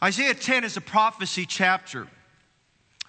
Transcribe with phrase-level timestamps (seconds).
[0.00, 2.06] Isaiah 10 is a prophecy chapter.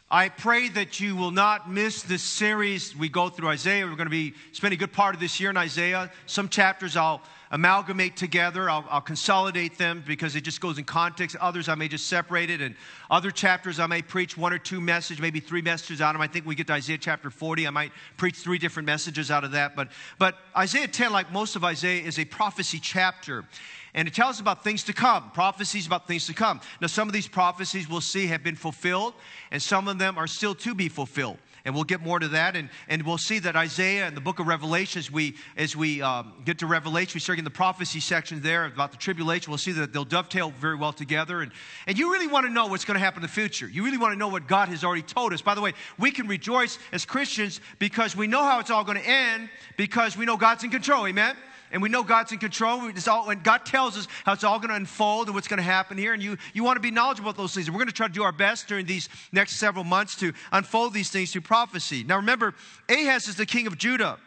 [0.09, 3.85] I pray that you will not miss this series we go through Isaiah.
[3.85, 6.11] We're going to be spending a good part of this year in Isaiah.
[6.25, 7.21] Some chapters I'll
[7.51, 11.35] amalgamate together, I'll, I'll, consolidate them because it just goes in context.
[11.35, 12.59] Others I may just separate it.
[12.59, 12.73] And
[13.11, 16.21] other chapters I may preach one or two messages, maybe three messages out of them.
[16.23, 17.67] I think we get to Isaiah chapter 40.
[17.67, 19.75] I might preach three different messages out of that.
[19.75, 23.45] But, but Isaiah 10, like most of Isaiah, is a prophecy chapter
[23.93, 26.61] and it tells us about things to come, prophecies about things to come.
[26.81, 29.13] Now, some of these prophecies we'll see have been fulfilled,
[29.51, 31.37] and some of them are still to be fulfilled.
[31.65, 32.55] And we'll get more to that.
[32.55, 36.01] And, and we'll see that Isaiah and the book of Revelation, as we, as we
[36.01, 39.51] um, get to Revelation, we start in the prophecy section there about the tribulation.
[39.51, 41.41] We'll see that they'll dovetail very well together.
[41.41, 41.51] And,
[41.85, 43.67] and you really want to know what's going to happen in the future.
[43.67, 45.41] You really want to know what God has already told us.
[45.41, 48.97] By the way, we can rejoice as Christians because we know how it's all going
[48.97, 51.07] to end because we know God's in control.
[51.07, 51.35] Amen?
[51.71, 52.89] And we know God's in control.
[53.07, 55.63] All, and God tells us how it's all going to unfold and what's going to
[55.63, 56.13] happen here.
[56.13, 57.67] And you, you want to be knowledgeable about those things.
[57.67, 60.33] And we're going to try to do our best during these next several months to
[60.51, 62.03] unfold these things through prophecy.
[62.03, 62.55] Now, remember,
[62.89, 64.17] Ahaz is the king of Judah.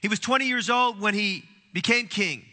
[0.00, 2.44] He was 20 years old when he became king.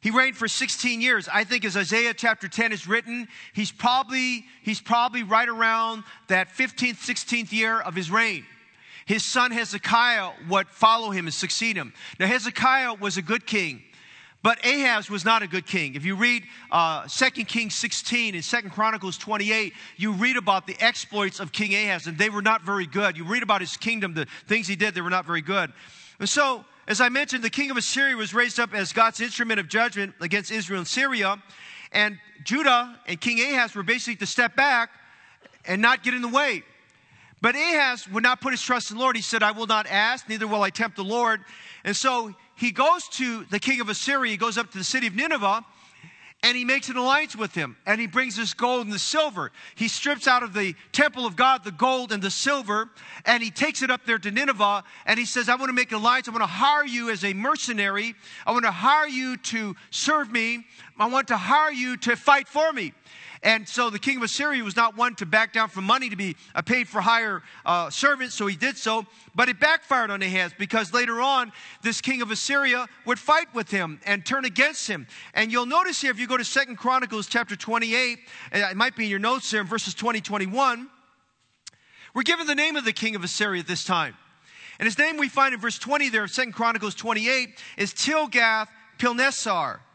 [0.00, 1.28] He reigned for 16 years.
[1.32, 6.50] I think as Isaiah chapter 10 is written, he's probably, he's probably right around that
[6.50, 8.44] 15th, 16th year of his reign.
[9.06, 11.92] His son Hezekiah would follow him and succeed him.
[12.18, 13.82] Now, Hezekiah was a good king.
[14.44, 15.94] But Ahaz was not a good king.
[15.94, 20.76] If you read uh, 2 Kings 16 and 2 Chronicles 28, you read about the
[20.80, 23.16] exploits of King Ahaz, and they were not very good.
[23.16, 25.72] You read about his kingdom, the things he did, they were not very good.
[26.20, 29.60] And so, as I mentioned, the king of Assyria was raised up as God's instrument
[29.60, 31.42] of judgment against Israel and Syria.
[31.92, 34.90] And Judah and King Ahaz were basically to step back
[35.64, 36.64] and not get in the way.
[37.44, 39.16] But Ahaz would not put his trust in the Lord.
[39.16, 41.42] He said, I will not ask, neither will I tempt the Lord.
[41.84, 45.08] And so he goes to the king of Assyria, he goes up to the city
[45.08, 45.62] of Nineveh,
[46.42, 47.76] and he makes an alliance with him.
[47.84, 49.52] And he brings this gold and the silver.
[49.74, 52.88] He strips out of the temple of God the gold and the silver,
[53.26, 55.92] and he takes it up there to Nineveh, and he says, I want to make
[55.92, 56.26] an alliance.
[56.28, 58.14] I want to hire you as a mercenary.
[58.46, 60.64] I want to hire you to serve me.
[60.98, 62.94] I want to hire you to fight for me.
[63.44, 66.16] And so the king of Assyria was not one to back down from money to
[66.16, 69.04] be a paid for hire uh, servant, so he did so.
[69.34, 71.52] But it backfired on Ahaz because later on,
[71.82, 75.06] this king of Assyria would fight with him and turn against him.
[75.34, 78.18] And you'll notice here, if you go to Second Chronicles chapter 28,
[78.52, 80.88] it might be in your notes there in verses 20, 21,
[82.14, 84.16] we're given the name of the king of Assyria at this time.
[84.78, 88.68] And his name we find in verse 20 there of Second Chronicles 28 is Tilgath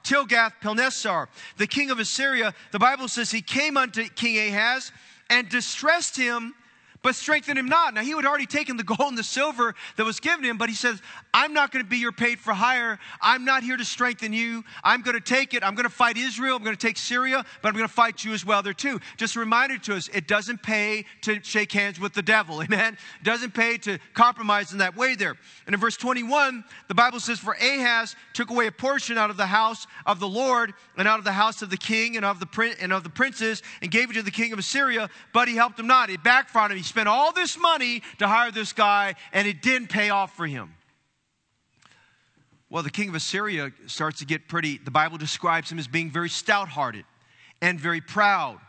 [0.09, 0.27] Pilneser.
[0.27, 1.27] Tilgath-Pilneser,
[1.57, 4.91] the king of Assyria, the Bible says he came unto King Ahaz
[5.29, 6.53] and distressed him
[7.01, 7.93] but strengthen him not.
[7.93, 10.69] Now, he had already taken the gold and the silver that was given him, but
[10.69, 11.01] he says,
[11.33, 12.99] I'm not going to be your paid for hire.
[13.21, 14.63] I'm not here to strengthen you.
[14.83, 15.63] I'm going to take it.
[15.63, 16.57] I'm going to fight Israel.
[16.57, 18.99] I'm going to take Syria, but I'm going to fight you as well there too.
[19.17, 22.61] Just a reminder to us, it doesn't pay to shake hands with the devil.
[22.63, 22.97] Amen.
[23.21, 25.35] It doesn't pay to compromise in that way there.
[25.65, 29.37] And in verse 21, the Bible says, For Ahaz took away a portion out of
[29.37, 32.39] the house of the Lord and out of the house of the king and of
[32.39, 35.47] the, prin- and of the princes and gave it to the king of Assyria, but
[35.47, 36.09] he helped him not.
[36.09, 36.77] It backfired him.
[36.77, 40.45] He spent all this money to hire this guy, and it didn't pay off for
[40.45, 40.73] him.
[42.69, 46.11] Well, the king of Assyria starts to get pretty, the Bible describes him as being
[46.11, 47.05] very stout hearted
[47.61, 48.59] and very proud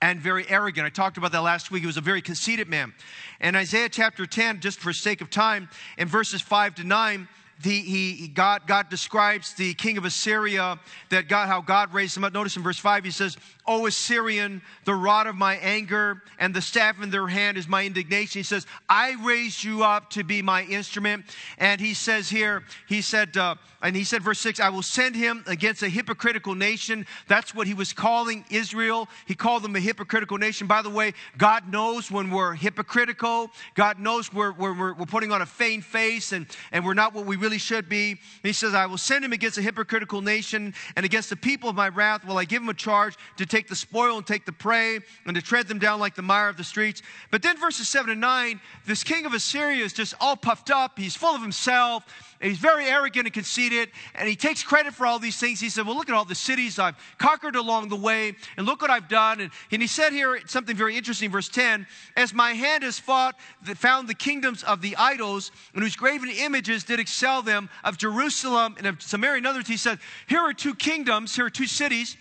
[0.00, 0.86] and very arrogant.
[0.86, 1.80] I talked about that last week.
[1.80, 2.94] He was a very conceited man.
[3.40, 7.28] And Isaiah chapter 10, just for sake of time, in verses 5 to 9,
[7.62, 10.78] the, he, God, God describes the king of Assyria,
[11.10, 12.32] that God, how God raised him up.
[12.32, 13.36] Notice in verse 5, he says,
[13.68, 17.84] O Assyrian, the rod of my anger and the staff in their hand is my
[17.84, 18.40] indignation.
[18.40, 21.26] He says, I raised you up to be my instrument.
[21.58, 25.14] And he says here, he said, uh, and he said, verse 6, I will send
[25.14, 27.06] him against a hypocritical nation.
[27.28, 29.08] That's what he was calling Israel.
[29.26, 30.66] He called them a hypocritical nation.
[30.66, 33.50] By the way, God knows when we're hypocritical.
[33.74, 37.26] God knows we're, we're, we're putting on a feigned face and, and we're not what
[37.26, 38.12] we really should be.
[38.12, 41.68] And he says, I will send him against a hypocritical nation and against the people
[41.68, 44.24] of my wrath will I give him a charge to take take the spoil and
[44.24, 47.02] take the prey and to tread them down like the mire of the streets.
[47.32, 50.96] But then verses 7 and 9, this king of Assyria is just all puffed up.
[50.96, 52.04] He's full of himself.
[52.40, 53.90] he's very arrogant and conceited.
[54.14, 55.58] And he takes credit for all these things.
[55.58, 58.36] He said, Well, look at all the cities I've conquered along the way.
[58.56, 59.40] And look what I've done.
[59.40, 61.84] And, and he said here something very interesting, verse 10
[62.16, 63.34] As my hand has fought,
[63.64, 67.98] that found the kingdoms of the idols, and whose graven images did excel them of
[67.98, 69.38] Jerusalem and of Samaria.
[69.38, 69.98] In other words, he said,
[70.28, 72.16] Here are two kingdoms, here are two cities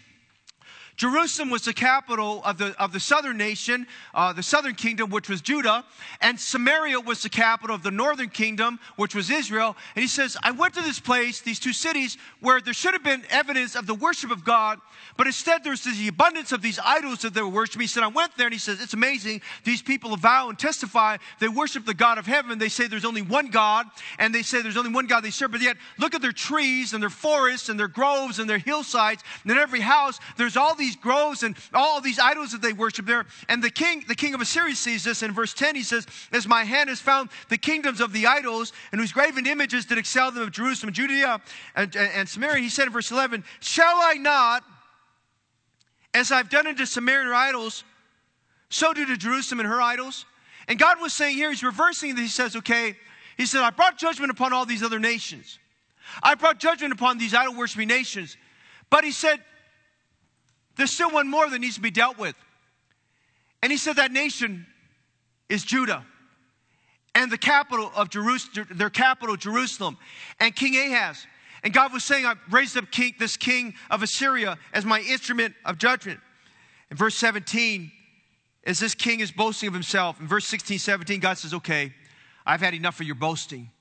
[0.98, 3.86] Jerusalem was the capital of the, of the southern nation,
[4.16, 5.86] uh, the southern kingdom, which was Judah,
[6.22, 9.78] and Samaria was the capital of the northern kingdom, which was Israel.
[9.96, 13.04] And he says, I went to this place, these two cities, where there should have
[13.04, 14.80] been evidence of the worship of God,
[15.18, 17.82] but instead there's the abundance of these idols that they were worshiping.
[17.82, 19.42] He said, I went there, and he says, It's amazing.
[19.64, 22.58] These people vow and testify they worship the God of heaven.
[22.58, 23.86] They say there's only one God,
[24.18, 26.94] and they say there's only one God they serve, but yet look at their trees
[26.94, 30.76] and their forests and their groves and their hillsides, and in every house, there's all
[30.76, 33.26] these these groves and all these idols that they worship there.
[33.50, 35.76] And the king, the king of Assyria sees this in verse 10.
[35.76, 39.46] He says, As my hand has found the kingdoms of the idols and whose graven
[39.46, 41.42] images did excel them of Jerusalem, Judea,
[41.76, 44.64] and, and, Samaria, he said in verse 11, Shall I not,
[46.14, 47.84] as I've done unto Samaria idols,
[48.70, 50.26] so do to Jerusalem and her idols?
[50.70, 52.24] And God was saying here, he's reversing this.
[52.24, 52.96] He says, okay,
[53.38, 55.60] he said, I brought judgment upon all these other nations.
[56.24, 58.38] I brought judgment upon these idol worshiping nations.
[58.90, 59.42] But he said,
[60.78, 62.36] there's still one more that needs to be dealt with.
[63.62, 64.66] And he said that nation
[65.50, 66.06] is Judah
[67.16, 69.98] and the capital of Jerusalem, their capital, Jerusalem,
[70.40, 71.26] and King Ahaz.
[71.64, 75.56] And God was saying, I've raised up king, this king of Assyria as my instrument
[75.66, 76.20] of judgment.
[76.92, 77.92] In verse 17,
[78.66, 81.94] as this king is boasting of himself, in verse 16, 17, God says, Okay,
[82.46, 83.72] I've had enough of your boasting.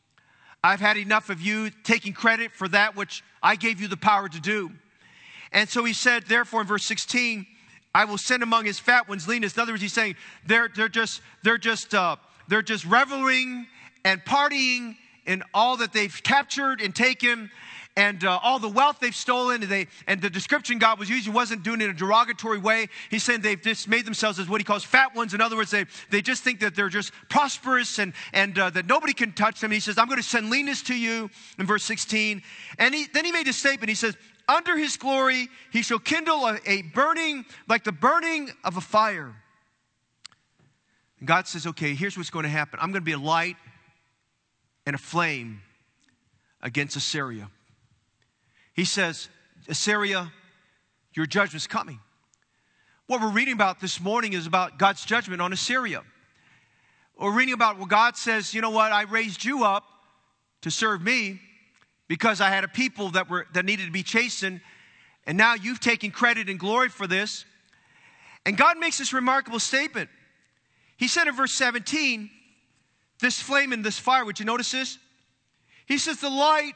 [0.64, 4.28] I've had enough of you taking credit for that which I gave you the power
[4.28, 4.72] to do.
[5.52, 7.46] And so he said, therefore, in verse 16,
[7.94, 9.54] I will send among his fat ones leanness.
[9.54, 12.16] In other words, he's saying they're, they're just, they're just, uh,
[12.48, 13.66] they're just reveling
[14.04, 14.96] and partying
[15.26, 17.50] in all that they've captured and taken
[17.96, 19.62] and uh, all the wealth they've stolen.
[19.62, 22.88] And, they, and the description God was using wasn't doing it in a derogatory way.
[23.10, 25.32] He's saying they've just made themselves as what he calls fat ones.
[25.32, 28.87] In other words, they, they just think that they're just prosperous and, and uh, that
[28.87, 29.70] nobody can touch them.
[29.70, 32.43] He says, I'm going to send leanness to you in verse 16.
[32.78, 33.88] And he, then he made a statement.
[33.88, 34.16] He says,
[34.48, 39.34] under his glory, he shall kindle a, a burning like the burning of a fire.
[41.19, 43.56] And God says, okay, here's what's going to happen I'm going to be a light
[44.84, 45.62] and a flame
[46.62, 47.50] against Assyria.
[48.75, 49.28] He says,
[49.69, 50.31] Assyria,
[51.14, 51.98] your judgment's coming.
[53.06, 56.02] What we're reading about this morning is about God's judgment on Assyria.
[57.19, 59.84] We're reading about what God says, you know what, I raised you up
[60.62, 61.40] to serve me
[62.08, 64.61] because I had a people that were that needed to be chastened,
[65.26, 67.44] and now you've taken credit and glory for this.
[68.44, 70.08] And God makes this remarkable statement.
[70.97, 72.31] He said in verse 17,
[73.20, 74.99] this flame and this fire, would you notice this?
[75.87, 76.75] He says, The light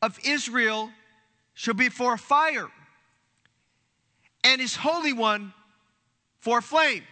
[0.00, 0.90] of Israel
[1.54, 2.68] shall be for a fire,
[4.44, 5.52] and his Holy One
[6.40, 7.02] for a flame.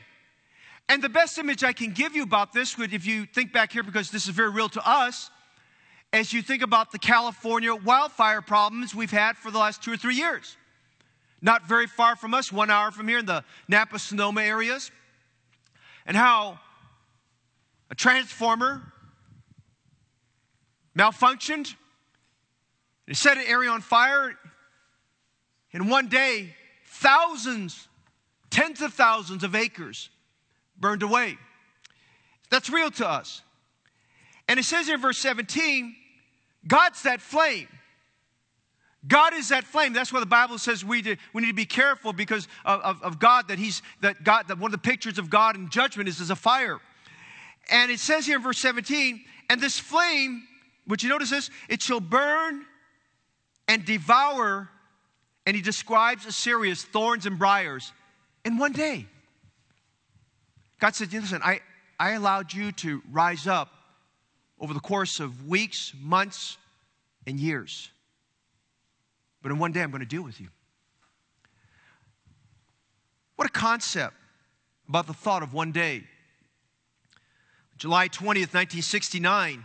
[0.88, 3.72] And the best image I can give you about this would, if you think back
[3.72, 5.30] here, because this is very real to us,
[6.12, 9.96] as you think about the California wildfire problems we've had for the last two or
[9.96, 10.56] three years.
[11.40, 14.90] Not very far from us, one hour from here in the Napa Sonoma areas,
[16.04, 16.58] and how
[17.90, 18.92] a transformer
[20.96, 21.74] malfunctioned.
[23.06, 24.36] It set an area on fire.
[25.72, 26.54] In one day,
[26.86, 27.88] thousands,
[28.50, 30.10] tens of thousands of acres
[30.78, 31.38] burned away.
[32.50, 33.42] That's real to us.
[34.48, 35.94] And it says in verse 17
[36.66, 37.68] God's that flame.
[39.06, 39.92] God is that flame.
[39.92, 43.02] That's why the Bible says we, do, we need to be careful because of, of,
[43.02, 46.08] of, God that He's that God that one of the pictures of God in judgment
[46.08, 46.78] is as a fire.
[47.70, 50.42] And it says here in verse 17, and this flame,
[50.86, 51.50] would you notice this?
[51.68, 52.66] It shall burn
[53.68, 54.68] and devour,
[55.46, 57.92] and he describes Assyria as thorns and briars
[58.44, 59.06] in one day.
[60.78, 61.60] God said, Listen, I,
[61.98, 63.70] I allowed you to rise up
[64.60, 66.58] over the course of weeks, months,
[67.26, 67.90] and years.
[69.42, 70.48] But in one day, I'm going to deal with you.
[73.36, 74.14] What a concept
[74.86, 76.04] about the thought of one day.
[77.78, 79.64] July 20th, 1969,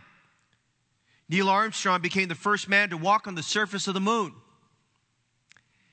[1.27, 4.33] Neil Armstrong became the first man to walk on the surface of the moon.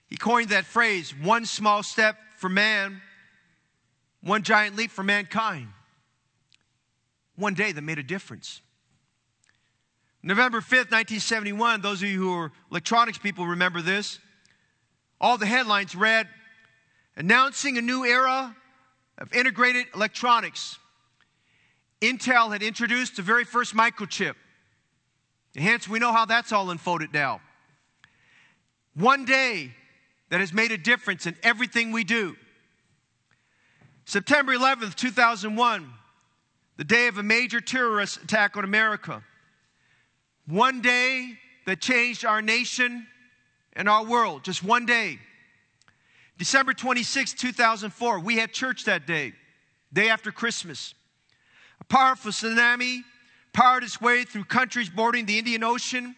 [0.07, 3.01] He coined that phrase one small step for man,
[4.23, 5.69] one giant leap for mankind.
[7.35, 8.61] One day that made a difference.
[10.25, 14.21] November 5th, 1971, those of you who are electronics people remember this.
[15.21, 16.29] All the headlines read,
[17.17, 18.55] announcing a new era
[19.19, 20.79] of integrated electronics.
[22.00, 24.35] Intel had introduced the very first microchip.
[25.57, 27.41] hence, we know how that's all unfolded now.
[28.95, 29.73] One day
[30.29, 32.37] that has made a difference in everything we do.
[34.05, 35.93] September 11th, 2001,
[36.76, 39.23] the day of a major terrorist attack on America.
[40.47, 43.07] One day that changed our nation
[43.75, 45.19] and our world, just one day.
[46.39, 49.33] December 26, 2004, we had church that day,
[49.93, 50.95] day after Christmas.
[51.81, 53.03] A powerful tsunami
[53.53, 56.17] powered its way through countries bordering the Indian Ocean.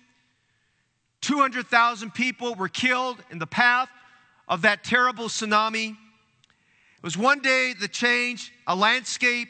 [1.20, 3.88] 200,000 people were killed in the path
[4.48, 5.90] of that terrible tsunami.
[5.90, 9.48] It was one day that changed a landscape,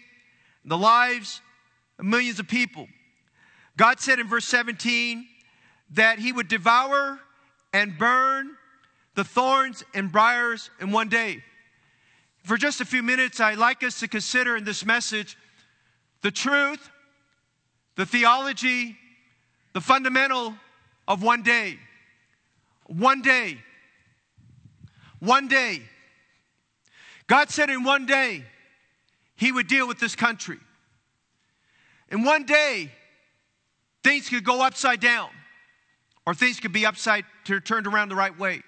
[0.65, 1.41] the lives
[1.99, 2.89] of millions of people.
[3.77, 5.27] God said in verse 17
[5.95, 7.19] that He would devour
[7.73, 8.57] and burn
[9.15, 11.43] the thorns and briars in one day.
[12.45, 15.37] For just a few minutes, I'd like us to consider in this message
[16.21, 16.91] the truth,
[17.97, 18.97] the theology,
[19.73, 20.55] the fundamental
[21.09, 21.79] of one day.
[22.87, 23.59] One day.
[25.21, 25.83] One day.
[27.27, 28.45] God said in one day,
[29.37, 30.59] He would deal with this country.
[32.11, 32.91] In one day,
[34.05, 35.31] things could go upside down,
[36.27, 37.25] or things could be upside
[37.65, 38.63] turned around the right way.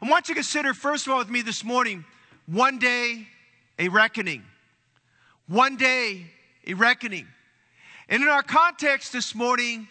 [0.00, 2.04] I want you to consider, first of all, with me this morning,
[2.46, 3.26] one day
[3.78, 4.42] a reckoning.
[5.48, 6.26] One day
[6.66, 7.26] a reckoning.
[8.08, 9.88] And in our context this morning,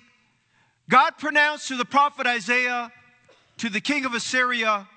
[0.89, 2.91] God pronounced through the prophet Isaiah
[3.57, 4.87] to the king of Assyria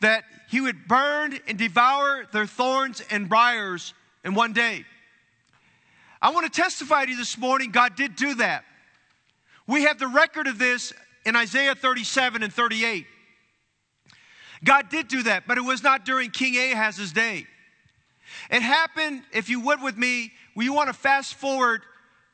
[0.00, 4.84] that he would burn and devour their thorns and briars in one day.
[6.20, 8.64] I want to testify to you this morning, God did do that.
[9.66, 10.92] We have the record of this
[11.24, 13.06] in Isaiah 37 and 38.
[14.64, 17.46] God did do that, but it was not during King Ahaz's day.
[18.50, 21.82] It happened, if you would with me, we want to fast forward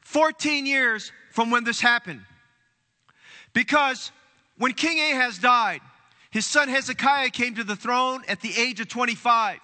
[0.02, 2.20] 14 years from when this happened.
[3.52, 4.12] Because
[4.58, 5.80] when King Ahaz died,
[6.30, 9.58] his son Hezekiah came to the throne at the age of 25.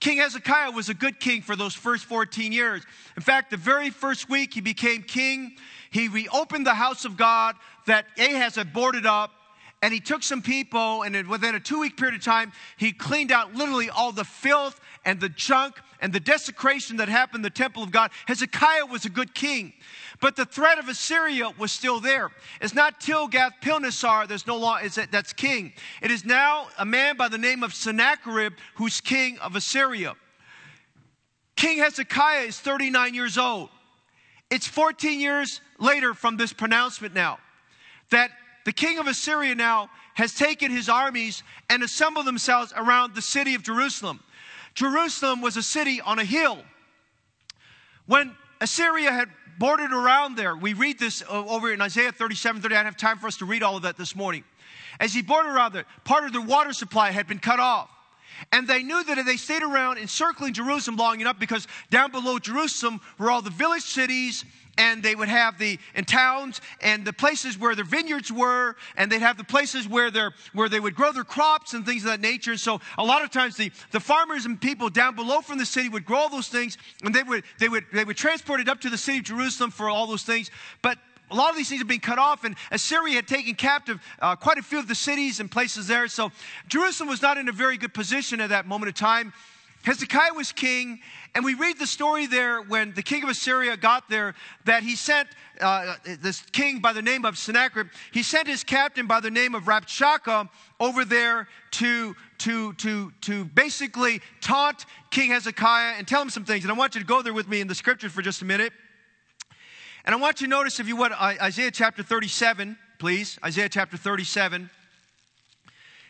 [0.00, 2.82] King Hezekiah was a good king for those first 14 years.
[3.16, 5.56] In fact, the very first week he became king,
[5.92, 7.54] he reopened the house of God
[7.86, 9.30] that Ahaz had boarded up
[9.82, 13.32] and he took some people, and within a two week period of time, he cleaned
[13.32, 17.50] out literally all the filth and the junk and the desecration that happened in the
[17.50, 18.12] temple of God.
[18.26, 19.72] Hezekiah was a good king,
[20.20, 22.30] but the threat of Assyria was still there.
[22.60, 25.72] It's not Tilgath-Pilneser that's no longer that's king.
[26.00, 30.14] It is now a man by the name of Sennacherib who's king of Assyria.
[31.56, 33.68] King Hezekiah is 39 years old.
[34.52, 37.38] It's 14 years later from this pronouncement now
[38.10, 38.30] that
[38.66, 43.54] the king of Assyria now has taken his armies and assembled themselves around the city
[43.54, 44.20] of Jerusalem.
[44.74, 46.58] Jerusalem was a city on a hill.
[48.04, 52.74] When Assyria had bordered around there, we read this uh, over in Isaiah 37 30.
[52.74, 54.44] I don't have time for us to read all of that this morning.
[55.00, 57.88] As he bordered around there, part of their water supply had been cut off.
[58.50, 62.38] And they knew that if they stayed around encircling Jerusalem long enough, because down below
[62.38, 64.44] Jerusalem were all the village cities
[64.78, 69.20] and they would have the towns and the places where their vineyards were and they'd
[69.20, 72.20] have the places where they where they would grow their crops and things of that
[72.20, 72.52] nature.
[72.52, 75.66] And so a lot of times the, the farmers and people down below from the
[75.66, 78.68] city would grow all those things and they would they would they would transport it
[78.68, 80.50] up to the city of jerusalem for all those things.
[80.80, 80.98] But
[81.32, 84.36] a lot of these things have been cut off, and Assyria had taken captive uh,
[84.36, 86.06] quite a few of the cities and places there.
[86.08, 86.30] So
[86.68, 89.32] Jerusalem was not in a very good position at that moment of time.
[89.82, 91.00] Hezekiah was king,
[91.34, 94.34] and we read the story there when the king of Assyria got there
[94.64, 95.28] that he sent
[95.60, 99.54] uh, this king by the name of Sennacherib, he sent his captain by the name
[99.54, 100.48] of Rabshakeh
[100.78, 106.64] over there to, to, to, to basically taunt King Hezekiah and tell him some things.
[106.64, 108.44] And I want you to go there with me in the scriptures for just a
[108.44, 108.72] minute.
[110.04, 113.38] And I want you to notice, if you would, Isaiah chapter 37, please.
[113.44, 114.68] Isaiah chapter 37.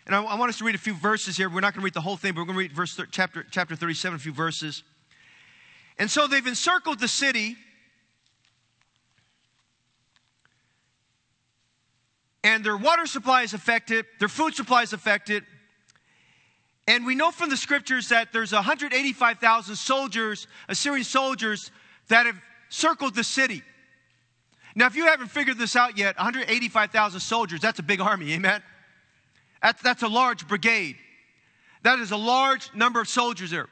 [0.07, 1.49] And I, want us to read a few verses here.
[1.49, 3.47] We're not going to read the whole thing, but we're going to read verse chapter,
[3.51, 4.83] chapter 37, a few verses.
[5.99, 7.57] And so they've encircled the city.
[12.43, 15.45] And their water supply is affected, their food supply is affected.
[16.89, 21.71] And we know from the scriptures that there's 185,000 soldiers, Assyrian soldiers,
[22.09, 23.63] that have circled the city.
[24.75, 28.63] Now, if you haven't figured this out yet, 185,000 soldiers, that's a big army, amen?
[29.63, 30.97] That's, that's a large brigade.
[31.83, 33.69] That is a large number of soldiers there.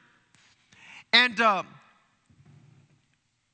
[1.11, 1.63] And uh,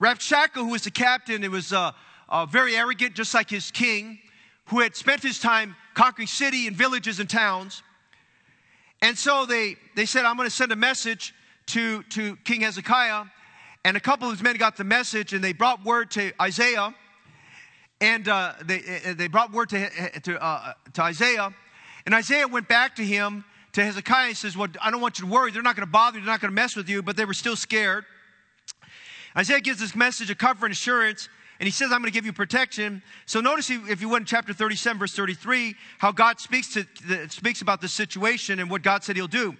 [0.02, 1.92] Rabshakeh, who was the captain, it was uh,
[2.30, 4.20] uh, very arrogant, just like his king,
[4.66, 7.82] who had spent his time conquering city and villages and towns.
[9.02, 11.34] And so they, they said, I'm going to send a message
[11.68, 13.26] to, to King Hezekiah.
[13.86, 16.94] And a couple of his men got the message and they brought word to Isaiah.
[18.00, 18.80] And uh, they,
[19.16, 21.54] they brought word to, to, uh, to Isaiah.
[22.06, 25.26] And Isaiah went back to him, to Hezekiah, and says, Well, I don't want you
[25.26, 25.52] to worry.
[25.52, 26.26] They're not going to bother you.
[26.26, 27.02] They're not going to mess with you.
[27.02, 28.06] But they were still scared.
[29.36, 32.26] Isaiah gives this message of comfort and assurance and he says, I'm going to give
[32.26, 33.02] you protection.
[33.26, 36.86] So notice if you went in chapter 37, verse 33, how God speaks, to,
[37.30, 39.56] speaks about the situation and what God said he'll do.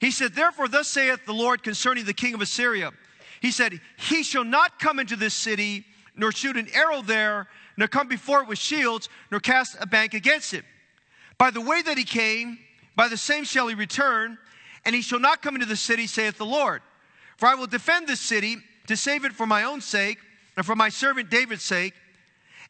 [0.00, 2.92] He said, Therefore, thus saith the Lord concerning the king of Assyria.
[3.40, 5.84] He said, He shall not come into this city,
[6.16, 10.14] nor shoot an arrow there, nor come before it with shields, nor cast a bank
[10.14, 10.64] against it.
[11.38, 12.58] By the way that he came,
[12.94, 14.38] by the same shall he return,
[14.84, 16.80] and he shall not come into the city, saith the Lord.
[17.36, 18.56] For I will defend this city
[18.86, 20.18] to save it for my own sake,
[20.56, 21.92] and for my servant David's sake.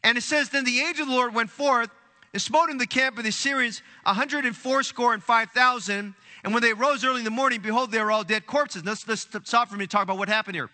[0.03, 1.91] And it says, Then the angel of the Lord went forth
[2.33, 6.15] and smote in the camp of the Assyrians a hundred and fourscore and five thousand.
[6.43, 8.85] And when they rose early in the morning, behold, they were all dead corpses.
[8.85, 10.71] Let's, let's stop for me to talk about what happened here.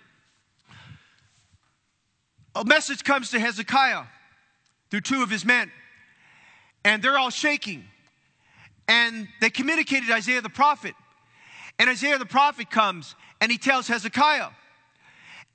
[2.55, 4.05] A message comes to Hezekiah
[4.93, 5.73] through two of his men,
[6.85, 7.83] and they're all shaking.
[8.87, 10.95] And they communicated Isaiah the prophet.
[11.79, 14.51] And Isaiah the prophet comes and he tells Hezekiah.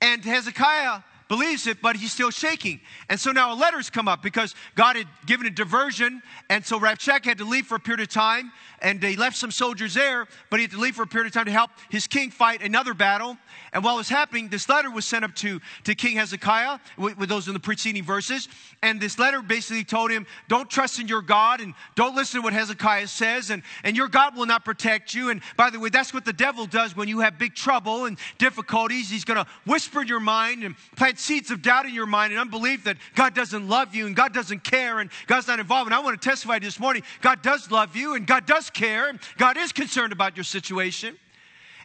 [0.00, 2.80] And Hezekiah believes it, but he's still shaking.
[3.08, 6.22] And so now a letter's come up because God had given a diversion.
[6.50, 8.52] And so Rabshakeh had to leave for a period of time.
[8.80, 11.32] And he left some soldiers there, but he had to leave for a period of
[11.32, 13.36] time to help his king fight another battle.
[13.72, 17.18] And while it was happening, this letter was sent up to, to King Hezekiah with,
[17.18, 18.48] with those in the preceding verses.
[18.82, 22.44] And this letter basically told him, don't trust in your God and don't listen to
[22.44, 23.50] what Hezekiah says.
[23.50, 25.30] And, and your God will not protect you.
[25.30, 28.16] And by the way, that's what the devil does when you have big trouble and
[28.38, 29.10] difficulties.
[29.10, 32.32] He's going to whisper in your mind and plant seeds of doubt in your mind
[32.32, 35.88] and unbelief that God doesn't love you and God doesn't care and God's not involved.
[35.88, 39.08] And I want to testify this morning God does love you and God does care.
[39.08, 41.16] And God is concerned about your situation.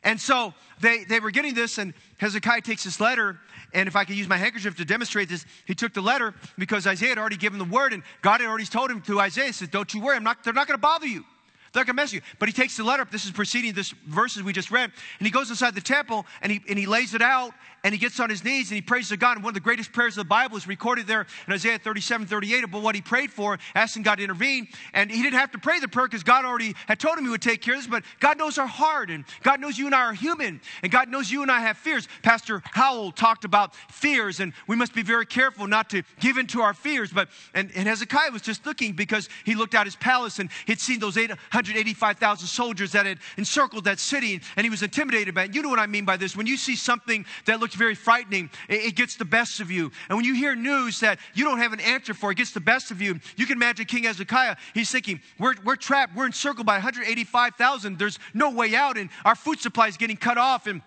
[0.04, 3.40] And so they, they were getting this, and Hezekiah takes this letter.
[3.74, 6.86] And if I could use my handkerchief to demonstrate this, he took the letter because
[6.86, 9.72] Isaiah had already given the word, and God had already told him to Isaiah, said,
[9.72, 11.24] Don't you worry, I'm not, they're not going to bother you.
[11.72, 12.22] They're not going to mess you.
[12.38, 15.32] But he takes the letter, this is preceding this verses we just read, and he
[15.32, 18.30] goes inside the temple and he, and he lays it out and he gets on
[18.30, 19.36] his knees and he prays to God.
[19.36, 22.28] And one of the greatest prayers of the Bible is recorded there in Isaiah 37,
[22.28, 24.70] 38 about what he prayed for, asking God to intervene.
[24.94, 27.30] And he didn't have to pray the prayer because God already had told him he
[27.30, 27.88] would take care of this.
[27.88, 31.10] But God knows our heart and God knows you and I are human and God
[31.10, 32.08] knows you and I have fears.
[32.22, 36.48] Pastor Howell talked about fears and we must be very careful not to give in
[36.48, 37.12] to our fears.
[37.12, 40.80] But, and, and Hezekiah was just looking because he looked at his palace and he'd
[40.80, 45.56] seen those 885,000 soldiers that had encircled that city and he was intimidated by it.
[45.56, 46.38] You know what I mean by this.
[46.38, 48.50] When you see something that looks very frightening.
[48.70, 49.92] It, gets the best of you.
[50.10, 52.60] And when you hear news that you don't have an answer for, it gets the
[52.60, 53.20] best of you.
[53.36, 54.56] You can imagine King Hezekiah.
[54.74, 56.16] He's thinking, we're, we're trapped.
[56.16, 57.98] We're encircled by 185,000.
[57.98, 58.98] There's no way out.
[58.98, 60.68] And our food supply is getting cut off.
[60.68, 60.82] And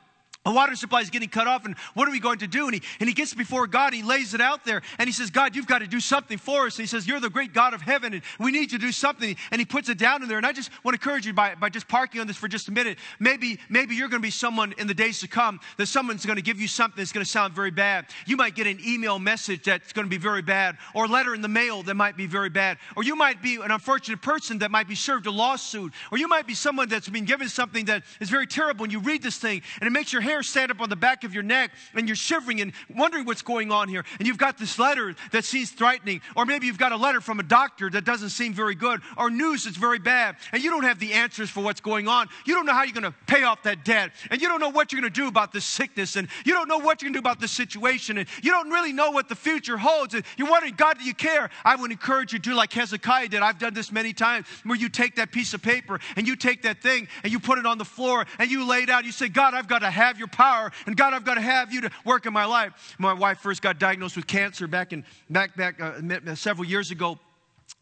[0.47, 2.67] the water supply is getting cut off, and what are we going to do?
[2.67, 5.31] And he, and he gets before God, he lays it out there, and he says,
[5.31, 6.77] God, you've got to do something for us.
[6.79, 9.35] And he says, You're the great God of heaven, and we need to do something.
[9.51, 10.39] And he puts it down in there.
[10.39, 12.69] And I just want to encourage you by, by just parking on this for just
[12.69, 12.99] a minute.
[13.19, 16.37] Maybe, maybe you're going to be someone in the days to come that someone's going
[16.37, 18.07] to give you something that's going to sound very bad.
[18.25, 21.35] You might get an email message that's going to be very bad, or a letter
[21.35, 24.59] in the mail that might be very bad, or you might be an unfortunate person
[24.59, 27.87] that might be served a lawsuit, or you might be someone that's been given something
[27.87, 30.71] that is very terrible, and you read this thing, and it makes your hair stand
[30.71, 33.89] up on the back of your neck and you're shivering and wondering what's going on
[33.89, 34.05] here.
[34.19, 36.21] And you've got this letter that seems threatening.
[36.35, 39.31] Or maybe you've got a letter from a doctor that doesn't seem very good or
[39.31, 40.37] news that's very bad.
[40.53, 42.29] And you don't have the answers for what's going on.
[42.45, 44.13] You don't know how you're going to pay off that debt.
[44.31, 46.17] And you don't know what you're going to do about this sickness.
[46.17, 48.19] And you don't know what you're going to do about this situation.
[48.19, 50.15] And you don't really know what the future holds.
[50.15, 51.51] And you're wondering, God, do you care?
[51.65, 53.43] I would encourage you to do like Hezekiah did.
[53.43, 56.63] I've done this many times where you take that piece of paper and you take
[56.63, 59.05] that thing and you put it on the floor and you lay it out.
[59.05, 60.73] You say, God, I've got to have your power.
[60.87, 62.97] And God, I've got to have you to work in my life.
[62.99, 67.19] My wife first got diagnosed with cancer back in back back uh, several years ago.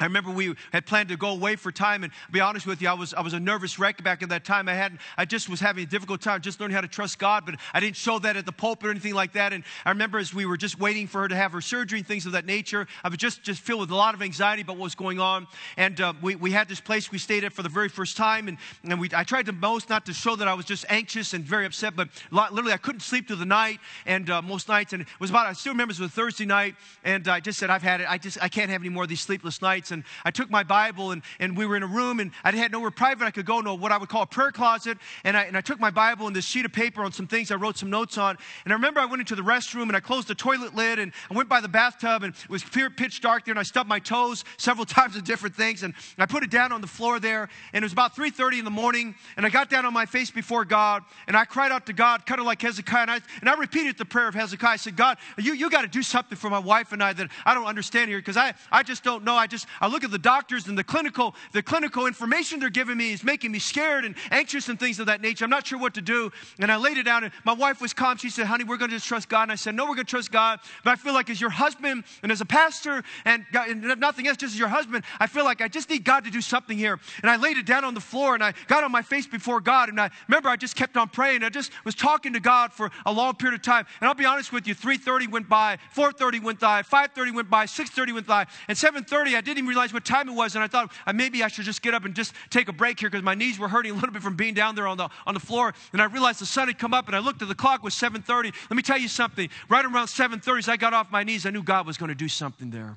[0.00, 2.88] I remember we had planned to go away for time, and be honest with you,
[2.88, 4.68] I was I was a nervous wreck back at that time.
[4.68, 7.46] I hadn't, I just was having a difficult time just learning how to trust God,
[7.46, 9.52] but I didn't show that at the pulpit or anything like that.
[9.52, 12.09] And I remember as we were just waiting for her to have her surgery and
[12.09, 14.78] things of that nature, I was just just filled with a lot of anxiety about
[14.78, 15.46] what was going on.
[15.76, 18.48] And uh, we we had this place we stayed at for the very first time,
[18.48, 21.35] and and we I tried the most not to show that I was just anxious
[21.35, 24.92] and very upset, but literally I couldn't sleep through the night, and uh, most nights,
[24.92, 27.61] and it was about I still remember it was a Thursday night, and I just
[27.61, 28.11] said I've had it.
[28.11, 29.90] I just I can't have any more of these sleepless nights nights.
[29.90, 32.73] And I took my Bible and, and we were in a room and I had
[32.73, 34.99] nowhere private I could go, no what I would call a prayer closet.
[35.25, 37.51] And I, and I took my Bible and this sheet of paper on some things
[37.51, 38.37] I wrote some notes on.
[38.64, 41.12] And I remember I went into the restroom and I closed the toilet lid and
[41.31, 43.99] I went by the bathtub and it was pitch dark there and I stubbed my
[43.99, 45.83] toes several times in different things.
[45.83, 48.64] And I put it down on the floor there and it was about 3.30 in
[48.64, 51.87] the morning and I got down on my face before God and I cried out
[51.87, 53.03] to God kind of like Hezekiah.
[53.03, 54.75] And I, and I repeated the prayer of Hezekiah.
[54.75, 57.31] I said, God, you, you got to do something for my wife and I that
[57.44, 59.35] I don't understand here because I, I just don't know.
[59.35, 62.96] I just, I look at the doctors and the clinical, the clinical information they're giving
[62.96, 65.44] me is making me scared and anxious and things of that nature.
[65.44, 66.30] I'm not sure what to do.
[66.58, 68.16] And I laid it down and my wife was calm.
[68.16, 69.44] She said, honey, we're going to just trust God.
[69.44, 70.60] And I said, no, we're going to trust God.
[70.84, 74.26] But I feel like as your husband and as a pastor and, God, and nothing
[74.26, 76.76] else, just as your husband, I feel like I just need God to do something
[76.76, 76.98] here.
[77.22, 79.60] And I laid it down on the floor and I got on my face before
[79.60, 79.88] God.
[79.88, 81.42] And I remember I just kept on praying.
[81.42, 83.87] I just was talking to God for a long period of time.
[84.00, 87.66] And I'll be honest with you, 3.30 went by, 4.30 went by, 5.30 went by,
[87.66, 88.46] 6.30 went by.
[88.68, 90.55] And 7.30, I didn't even realize what time it was.
[90.55, 93.00] And I thought uh, maybe I should just get up and just take a break
[93.00, 95.09] here because my knees were hurting a little bit from being down there on the,
[95.27, 95.74] on the floor.
[95.92, 97.85] And I realized the sun had come up and I looked at the clock, it
[97.85, 98.55] was 7.30.
[98.70, 99.48] Let me tell you something.
[99.68, 102.14] Right around 7.30, as I got off my knees, I knew God was going to
[102.14, 102.96] do something there.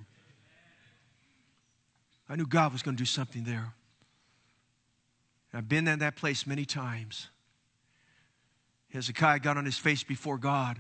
[2.30, 3.74] I knew God was going to do something there.
[5.54, 7.30] I've been in that place many times.
[8.94, 10.78] Hezekiah got on his face before God.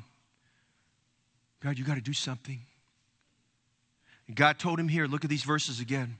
[1.61, 2.61] God, you got to do something.
[4.27, 6.17] And God told him here, look at these verses again.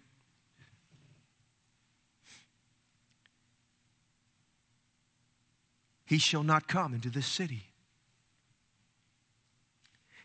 [6.05, 7.65] He shall not come into this city.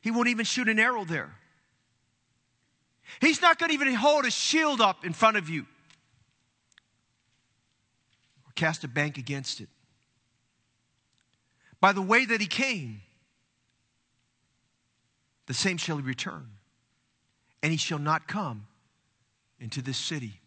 [0.01, 1.35] He won't even shoot an arrow there.
[3.21, 5.63] He's not going to even hold a shield up in front of you
[8.47, 9.69] or cast a bank against it.
[11.81, 13.03] By the way that he came,
[15.47, 16.47] the same shall he return,
[17.63, 18.67] and he shall not come
[19.61, 20.41] into this city.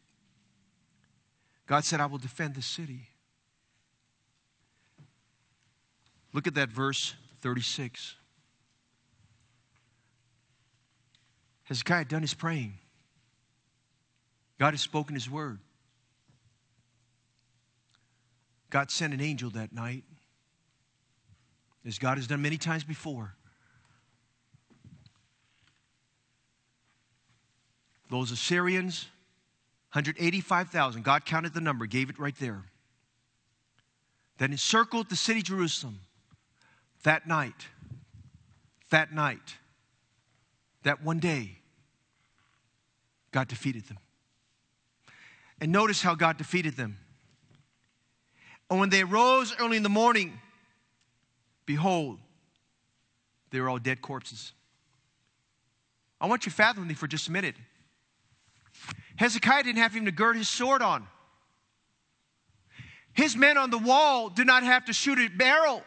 [1.67, 3.08] God said, I will defend the city.
[6.34, 8.15] Look at that verse 36.
[11.63, 12.73] Hezekiah done his praying.
[14.60, 15.60] God has spoken his word.
[18.69, 20.04] God sent an angel that night,
[21.86, 23.34] as God has done many times before.
[28.09, 29.07] Those Assyrians,
[29.93, 32.63] 185,000, God counted the number, gave it right there.
[34.37, 35.99] That encircled the city Jerusalem
[37.03, 37.67] that night.
[38.89, 39.55] That night
[40.85, 41.57] that one day
[43.31, 43.97] God defeated them.
[45.59, 46.97] And notice how God defeated them.
[48.69, 50.39] And when they arose early in the morning,
[51.65, 52.19] behold,
[53.49, 54.53] they were all dead corpses.
[56.21, 57.55] I want you to fathom me for just a minute.
[59.17, 61.08] Hezekiah didn't have even to gird his sword on.
[63.13, 65.82] His men on the wall did not have to shoot a barrel.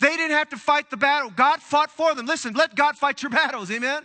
[0.00, 1.30] They didn't have to fight the battle.
[1.30, 2.26] God fought for them.
[2.26, 3.70] Listen, let God fight your battles.
[3.70, 4.02] Amen.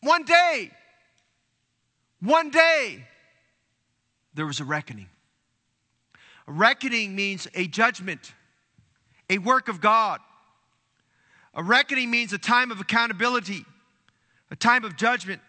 [0.00, 0.70] One day,
[2.20, 3.06] one day,
[4.34, 5.08] there was a reckoning.
[6.46, 8.32] A reckoning means a judgment,
[9.28, 10.20] a work of God.
[11.54, 13.64] A reckoning means a time of accountability,
[14.50, 15.40] a time of judgment.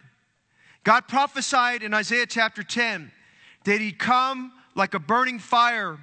[0.84, 3.12] God prophesied in Isaiah chapter 10
[3.66, 5.98] that he'd come like a burning fire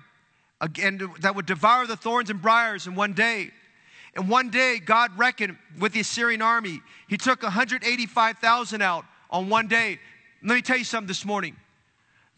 [0.83, 3.51] and that would devour the thorns and briars in one day.
[4.17, 6.81] And one day, God reckoned with the Assyrian army.
[7.09, 9.99] He took 185,000 out on one day.
[10.43, 11.57] Let me tell you something this morning.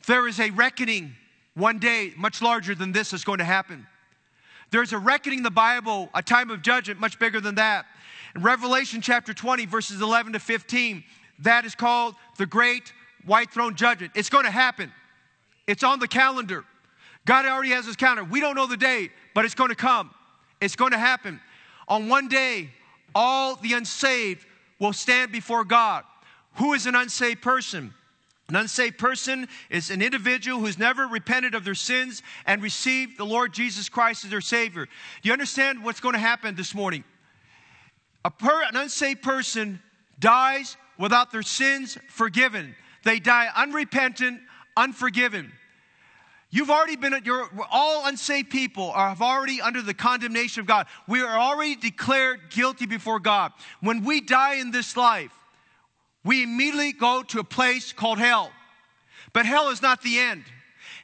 [0.06, 1.14] There is a reckoning
[1.54, 3.86] one day much larger than this is going to happen.
[4.70, 7.86] There's a reckoning in the Bible, a time of judgment much bigger than that.
[8.42, 11.04] Revelation chapter 20, verses 11 to 15,
[11.40, 12.92] that is called the Great
[13.24, 14.12] White Throne Judgment.
[14.14, 14.92] It's going to happen,
[15.66, 16.64] it's on the calendar.
[17.24, 18.22] God already has his calendar.
[18.22, 20.12] We don't know the day, but it's going to come.
[20.60, 21.40] It's going to happen.
[21.88, 22.70] On one day,
[23.16, 24.46] all the unsaved
[24.78, 26.04] will stand before God.
[26.54, 27.92] Who is an unsaved person?
[28.48, 33.26] An unsaved person is an individual who's never repented of their sins and received the
[33.26, 34.84] Lord Jesus Christ as their Savior.
[34.84, 34.90] Do
[35.22, 37.02] you understand what's going to happen this morning?
[38.30, 39.80] Per, an unsaved person
[40.18, 42.74] dies without their sins forgiven.
[43.04, 44.40] They die unrepentant,
[44.76, 45.52] unforgiven.
[46.50, 50.86] You've already been, you're all unsaved people are have already under the condemnation of God.
[51.06, 53.52] We are already declared guilty before God.
[53.80, 55.32] When we die in this life,
[56.24, 58.50] we immediately go to a place called hell.
[59.32, 60.44] But hell is not the end.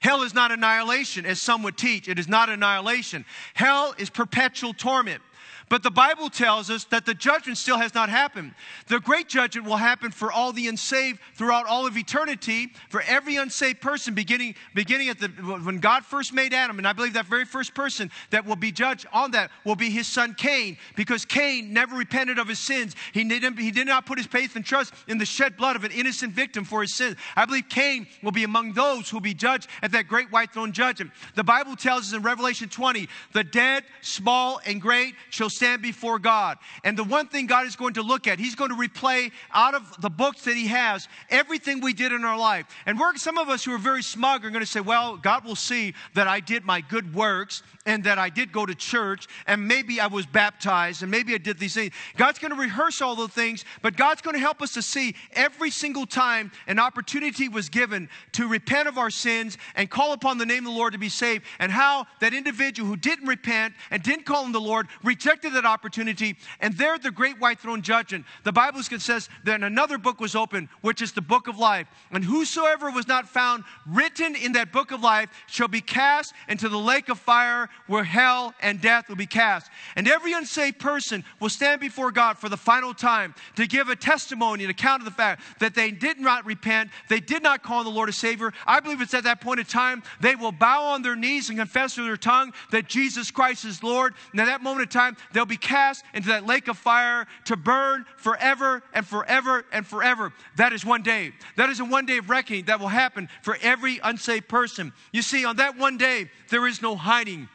[0.00, 2.08] Hell is not annihilation, as some would teach.
[2.08, 3.24] It is not annihilation.
[3.54, 5.22] Hell is perpetual torment.
[5.68, 8.54] But the Bible tells us that the judgment still has not happened.
[8.88, 13.36] The great judgment will happen for all the unsaved throughout all of eternity, for every
[13.36, 17.26] unsaved person, beginning, beginning at the when God first made Adam, and I believe that
[17.26, 21.24] very first person that will be judged on that will be his son Cain, because
[21.24, 22.94] Cain never repented of his sins.
[23.12, 25.84] He did, he did not put his faith and trust in the shed blood of
[25.84, 27.16] an innocent victim for his sins.
[27.36, 30.52] I believe Cain will be among those who will be judged at that great white
[30.52, 31.12] throne judgment.
[31.34, 36.18] The Bible tells us in Revelation 20, the dead, small and great, shall stand before
[36.18, 36.58] God.
[36.82, 39.74] And the one thing God is going to look at, He's going to replay out
[39.74, 42.66] of the books that He has everything we did in our life.
[42.84, 45.44] And we're, some of us who are very smug are going to say, well, God
[45.44, 49.26] will see that I did my good works and that I did go to church
[49.46, 51.92] and maybe I was baptized and maybe I did these things.
[52.16, 55.14] God's going to rehearse all those things, but God's going to help us to see
[55.32, 60.38] every single time an opportunity was given to repent of our sins and call upon
[60.38, 63.74] the name of the Lord to be saved, and how that individual who didn't repent
[63.90, 67.82] and didn't call on the Lord rejected that opportunity, and there the great white throne
[67.82, 68.24] judgment.
[68.44, 72.24] The Bible says that another book was opened, which is the book of life, and
[72.24, 76.78] whosoever was not found written in that book of life shall be cast into the
[76.78, 79.70] lake of fire where hell and death will be cast.
[79.96, 83.96] And every unsaved person will stand before God for the final time to give a
[83.96, 87.80] testimony, an account of the fact that they did not repent, they did not call
[87.80, 88.52] on the Lord as Savior.
[88.66, 91.58] I believe it's at that point in time they will bow on their knees and
[91.58, 94.14] confess with their tongue that Jesus Christ is Lord.
[94.32, 97.56] And at that moment in time, they'll be cast into that lake of fire to
[97.56, 100.32] burn forever and forever and forever.
[100.56, 101.32] That is one day.
[101.56, 104.92] That is a one day of reckoning that will happen for every unsaved person.
[105.12, 107.48] You see, on that one day, there is no hiding.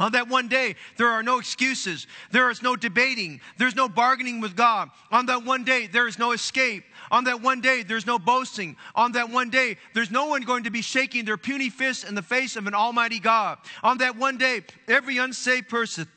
[0.00, 2.06] On that one day, there are no excuses.
[2.32, 3.42] There is no debating.
[3.58, 4.88] There's no bargaining with God.
[5.12, 6.84] On that one day, there is no escape.
[7.10, 8.76] On that one day, there's no boasting.
[8.94, 12.14] On that one day, there's no one going to be shaking their puny fists in
[12.14, 13.58] the face of an almighty God.
[13.82, 16.08] On that one day, every unsaved person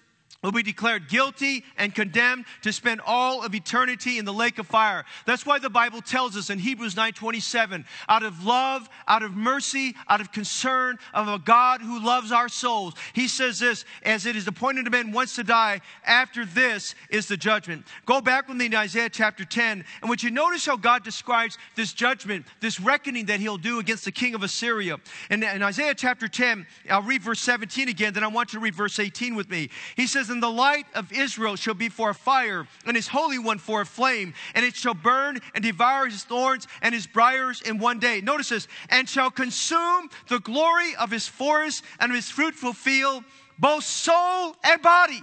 [0.44, 4.68] will be declared guilty and condemned to spend all of eternity in the lake of
[4.68, 5.06] fire.
[5.26, 9.96] That's why the Bible tells us in Hebrews 9:27, out of love, out of mercy,
[10.10, 12.94] out of concern of a God who loves our souls.
[13.14, 17.28] He says this, as it is appointed to men once to die, after this is
[17.28, 17.86] the judgment.
[18.06, 21.58] Go back with me to Isaiah chapter 10, and would you notice how God describes
[21.76, 24.98] this judgment, this reckoning that he'll do against the king of Assyria.
[25.30, 28.64] And in Isaiah chapter 10, I'll read verse 17 again, then I want you to
[28.64, 29.70] read verse 18 with me.
[29.96, 33.40] He says, and the light of Israel shall be for a fire, and his Holy
[33.40, 37.62] One for a flame, and it shall burn and devour his thorns and his briars
[37.62, 38.20] in one day.
[38.20, 43.24] Notice this, and shall consume the glory of his forest and of his fruitful field,
[43.58, 45.22] both soul and body.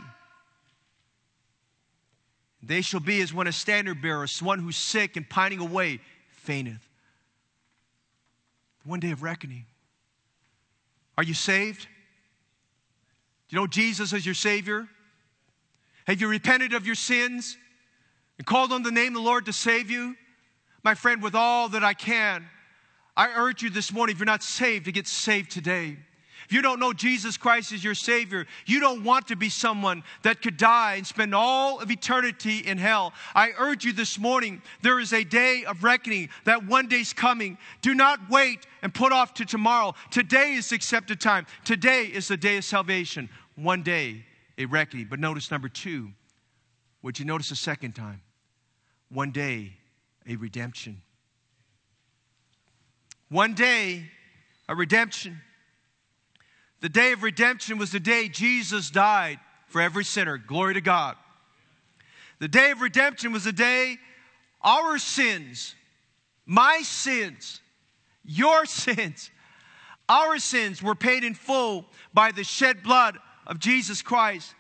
[2.62, 6.01] They shall be as when a standard bearer, as one who's sick and pining away,
[6.31, 6.87] fainteth.
[8.85, 9.66] One day of reckoning.
[11.18, 11.83] Are you saved?
[13.49, 14.88] Do you know Jesus as your Savior?
[16.11, 17.57] Have you repented of your sins
[18.37, 20.16] and called on the name of the Lord to save you?
[20.83, 22.49] My friend, with all that I can,
[23.16, 25.96] I urge you this morning, if you're not saved, to get saved today.
[26.46, 30.03] If you don't know Jesus Christ as your Savior, you don't want to be someone
[30.23, 33.12] that could die and spend all of eternity in hell.
[33.37, 37.57] I urge you this morning, there is a day of reckoning that one day's coming.
[37.83, 39.94] Do not wait and put off to tomorrow.
[40.11, 41.46] Today is the accepted time.
[41.64, 43.29] Today is the day of salvation.
[43.55, 44.25] One day
[44.61, 45.07] a reckoning.
[45.09, 46.11] But notice number two.
[47.01, 48.20] what you notice a second time?
[49.09, 49.73] One day,
[50.29, 51.01] a redemption.
[53.31, 54.05] One day,
[54.68, 55.40] a redemption.
[56.81, 60.37] The day of redemption was the day Jesus died for every sinner.
[60.37, 61.16] Glory to God.
[62.38, 63.96] The day of redemption was the day
[64.62, 65.75] our sins,
[66.44, 67.61] my sins,
[68.25, 69.31] your sins,
[70.09, 73.16] our sins were paid in full by the shed blood
[73.50, 74.54] of Jesus Christ.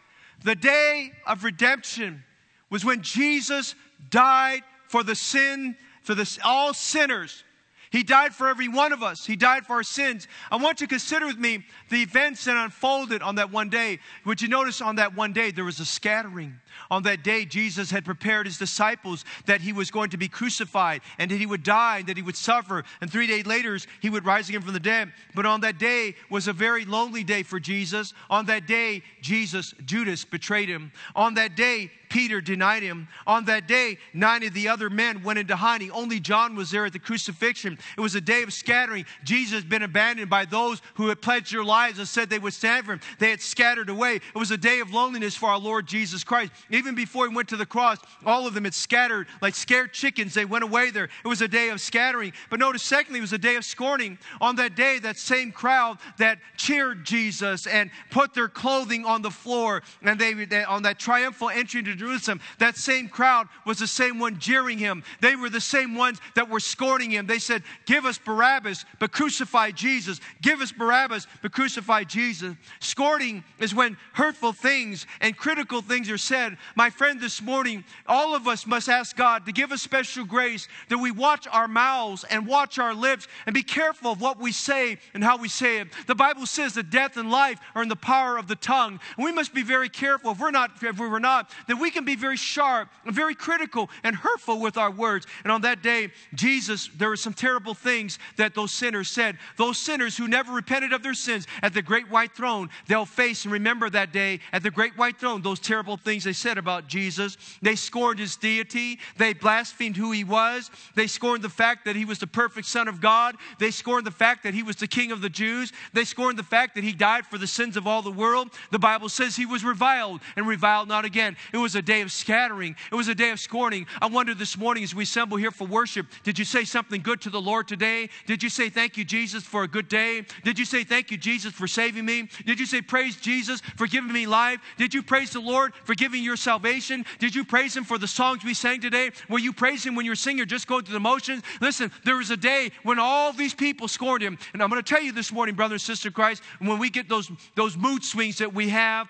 [0.44, 2.24] The day of redemption
[2.68, 3.74] was when Jesus
[4.10, 7.44] died for the sin, for the, all sinners.
[7.90, 9.26] He died for every one of us.
[9.26, 10.28] He died for our sins.
[10.52, 13.98] I want you to consider with me the events that unfolded on that one day.
[14.24, 16.54] Would you notice on that one day there was a scattering?
[16.88, 21.00] On that day, Jesus had prepared his disciples that he was going to be crucified
[21.18, 22.84] and that he would die and that he would suffer.
[23.00, 25.12] And three days later, he would rise again from the dead.
[25.34, 28.14] But on that day was a very lonely day for Jesus.
[28.30, 30.92] On that day, Jesus, Judas betrayed him.
[31.16, 33.08] On that day, Peter denied him.
[33.26, 35.90] On that day, nine of the other men went into hiding.
[35.92, 37.78] Only John was there at the crucifixion.
[37.96, 39.06] It was a day of scattering.
[39.24, 42.52] Jesus had been abandoned by those who had pledged their lives and said they would
[42.52, 43.00] stand for him.
[43.18, 44.16] They had scattered away.
[44.16, 46.52] It was a day of loneliness for our Lord Jesus Christ.
[46.68, 50.34] Even before he went to the cross, all of them had scattered like scared chickens.
[50.34, 51.08] They went away there.
[51.24, 52.32] It was a day of scattering.
[52.50, 54.18] But notice, secondly, it was a day of scorning.
[54.40, 59.30] On that day, that same crowd that cheered Jesus and put their clothing on the
[59.30, 63.86] floor and they, they on that triumphal entry into Jerusalem, that same crowd was the
[63.86, 65.04] same one jeering him.
[65.20, 67.26] They were the same ones that were scorning him.
[67.26, 70.20] They said, Give us Barabbas, but crucify Jesus.
[70.42, 72.56] Give us Barabbas, but crucify Jesus.
[72.80, 76.56] Scorning is when hurtful things and critical things are said.
[76.74, 80.68] My friend, this morning, all of us must ask God to give us special grace
[80.88, 84.52] that we watch our mouths and watch our lips and be careful of what we
[84.52, 85.88] say and how we say it.
[86.06, 89.00] The Bible says that death and life are in the power of the tongue.
[89.16, 90.32] And we must be very careful.
[90.32, 93.34] If we're not, if we were not, that we can be very sharp and very
[93.34, 95.26] critical and hurtful with our words.
[95.44, 99.38] And on that day, Jesus, there were some terrible things that those sinners said.
[99.56, 103.44] Those sinners who never repented of their sins at the great white throne, they'll face
[103.44, 106.86] and remember that day at the great white throne those terrible things they said about
[106.86, 107.36] Jesus.
[107.62, 108.98] They scorned his deity.
[109.16, 110.70] They blasphemed who he was.
[110.94, 113.36] They scorned the fact that he was the perfect Son of God.
[113.58, 115.72] They scorned the fact that he was the King of the Jews.
[115.92, 118.50] They scorned the fact that he died for the sins of all the world.
[118.70, 121.36] The Bible says he was reviled and reviled not again.
[121.52, 123.86] It was a day of scattering, it was a day of scorning.
[124.00, 127.20] I wonder this morning as we assemble here for worship, did you say something good
[127.22, 128.08] to the Lord today?
[128.26, 130.24] Did you say thank you, Jesus, for a good day?
[130.44, 132.28] Did you say thank you, Jesus, for saving me?
[132.44, 134.60] Did you say praise Jesus for giving me life?
[134.76, 137.04] Did you praise the Lord for giving your salvation?
[137.18, 139.10] Did you praise Him for the songs we sang today?
[139.28, 141.42] Were you praising when you're singing or just going through the motions?
[141.60, 144.38] Listen, there was a day when all these people scorned Him.
[144.52, 147.08] And I'm going to tell you this morning, brother and sister Christ, when we get
[147.08, 149.08] those, those mood swings that we have,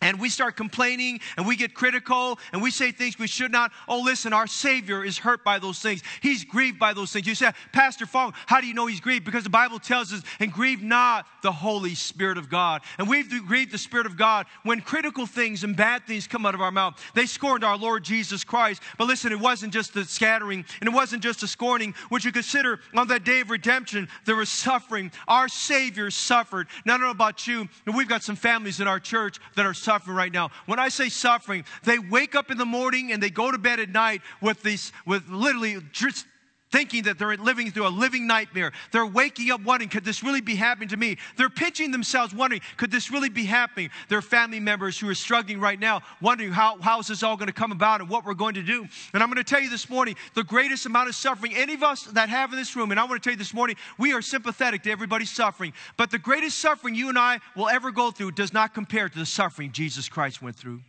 [0.00, 3.72] and we start complaining and we get critical and we say things we should not.
[3.88, 6.02] Oh, listen, our Savior is hurt by those things.
[6.22, 7.26] He's grieved by those things.
[7.26, 9.24] You say, Pastor Fong, how do you know he's grieved?
[9.24, 12.82] Because the Bible tells us, and grieve not the Holy Spirit of God.
[12.98, 16.54] And we've grieved the Spirit of God when critical things and bad things come out
[16.54, 17.02] of our mouth.
[17.14, 18.82] They scorned our Lord Jesus Christ.
[18.98, 21.94] But listen, it wasn't just the scattering and it wasn't just the scorning.
[22.10, 25.10] Would you consider on that day of redemption, there was suffering.
[25.26, 26.68] Our Savior suffered.
[26.84, 29.66] Now, I don't know about you, but we've got some families in our church that
[29.66, 30.50] are suffering right now.
[30.66, 33.80] When I say suffering, they wake up in the morning and they go to bed
[33.80, 36.26] at night with these, with literally just
[36.70, 38.72] thinking that they're living through a living nightmare.
[38.92, 41.16] They're waking up wondering, could this really be happening to me?
[41.36, 43.90] They're pinching themselves wondering, could this really be happening?
[44.08, 47.48] Their family members who are struggling right now, wondering how, how is this all going
[47.48, 48.86] to come about and what we're going to do.
[49.14, 51.82] And I'm going to tell you this morning, the greatest amount of suffering any of
[51.82, 54.12] us that have in this room, and I want to tell you this morning, we
[54.12, 55.72] are sympathetic to everybody's suffering.
[55.96, 59.18] But the greatest suffering you and I will ever go through does not compare to
[59.18, 60.80] the suffering Jesus Christ went through.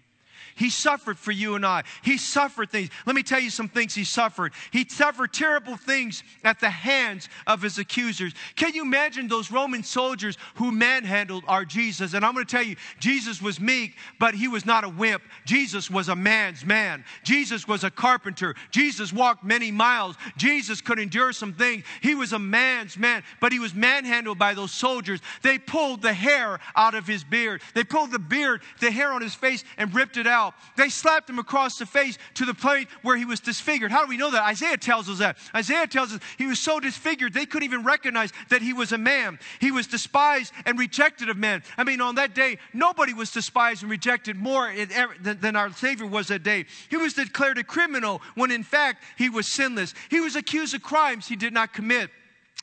[0.60, 1.84] He suffered for you and I.
[2.04, 2.90] He suffered things.
[3.06, 4.52] Let me tell you some things he suffered.
[4.72, 8.34] He suffered terrible things at the hands of his accusers.
[8.58, 12.14] Can you imagine those Roman soldiers who manhandled our Jesus?
[12.14, 15.24] And I'm going to tell you, Jesus was meek, but he was not a wimp.
[15.46, 17.06] Jesus was a man's man.
[17.24, 18.54] Jesus was a carpenter.
[18.70, 20.18] Jesus walked many miles.
[20.36, 21.86] Jesus could endure some things.
[22.02, 25.22] He was a man's man, but he was manhandled by those soldiers.
[25.42, 27.62] They pulled the hair out of his beard.
[27.74, 30.49] They pulled the beard, the hair on his face, and ripped it out.
[30.76, 33.92] They slapped him across the face to the point where he was disfigured.
[33.92, 34.44] How do we know that?
[34.44, 35.38] Isaiah tells us that.
[35.56, 38.98] Isaiah tells us he was so disfigured they couldn't even recognize that he was a
[38.98, 39.40] man.
[39.60, 41.64] He was despised and rejected of men.
[41.78, 44.74] I mean, on that day, nobody was despised and rejected more
[45.22, 46.66] than our Savior was that day.
[46.90, 49.94] He was declared a criminal when in fact he was sinless.
[50.10, 52.10] He was accused of crimes he did not commit.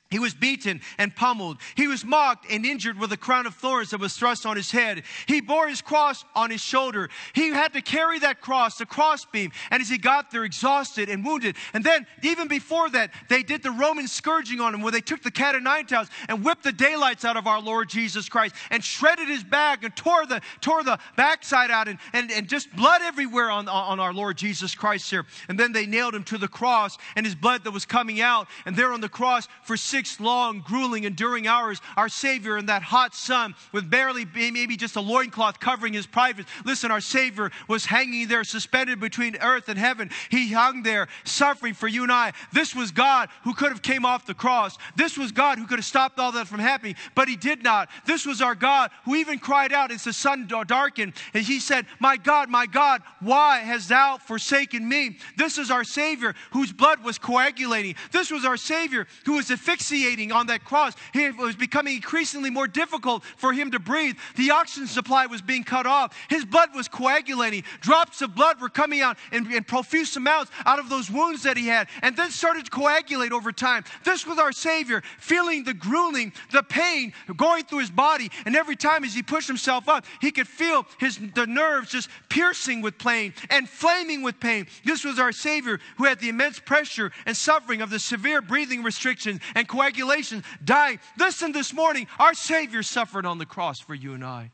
[0.09, 1.59] He was beaten and pummeled.
[1.75, 4.71] He was mocked and injured with a crown of thorns that was thrust on his
[4.71, 5.03] head.
[5.27, 7.11] He bore his cross on his shoulder.
[7.35, 9.51] He had to carry that cross, the crossbeam.
[9.73, 11.57] And as he got there, exhausted and wounded.
[11.75, 15.25] And then, even before that, they did the Roman scourging on him, where they took
[15.25, 18.55] the cat o' nine tails and whipped the daylights out of our Lord Jesus Christ
[18.71, 22.75] and shredded his back and tore the, tore the backside out and, and, and just
[22.77, 25.27] blood everywhere on, on our Lord Jesus Christ here.
[25.49, 28.47] And then they nailed him to the cross and his blood that was coming out.
[28.67, 32.67] And there on the cross for six six long, grueling, enduring hours, our Savior in
[32.67, 36.51] that hot sun with barely maybe just a loincloth covering his privates.
[36.67, 40.11] Listen, our Savior was hanging there suspended between earth and heaven.
[40.31, 42.35] He hung there suffering for you and I.
[42.53, 44.77] This was God who could have came off the cross.
[44.97, 47.89] This was God who could have stopped all that from happening, but he did not.
[48.05, 51.87] This was our God who even cried out as the sun darkened and he said,
[52.01, 55.17] My God, my God, why hast thou forsaken me?
[55.39, 57.95] This is our Savior whose blood was coagulating.
[58.13, 60.95] This was our Savior who was affixed asphyxiating on that cross.
[61.15, 64.17] It was becoming increasingly more difficult for him to breathe.
[64.37, 66.17] The oxygen supply was being cut off.
[66.29, 67.65] His blood was coagulating.
[67.81, 71.57] Drops of blood were coming out in, in profuse amounts out of those wounds that
[71.57, 73.85] he had, and then started to coagulate over time.
[74.05, 78.31] This was our Savior, feeling the grueling, the pain going through his body.
[78.45, 82.09] And every time as he pushed himself up, he could feel his the nerves just
[82.29, 84.67] piercing with pain and flaming with pain.
[84.85, 88.83] This was our Savior who had the immense pressure and suffering of the severe breathing
[88.83, 90.99] restrictions and coagulation, dying.
[91.19, 94.51] Listen, this morning, our Savior suffered on the cross for you and I.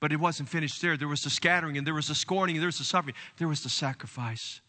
[0.00, 0.96] But it wasn't finished there.
[0.96, 3.14] There was the scattering, and there was the scorning, and there was the suffering.
[3.38, 4.60] There was the sacrifice.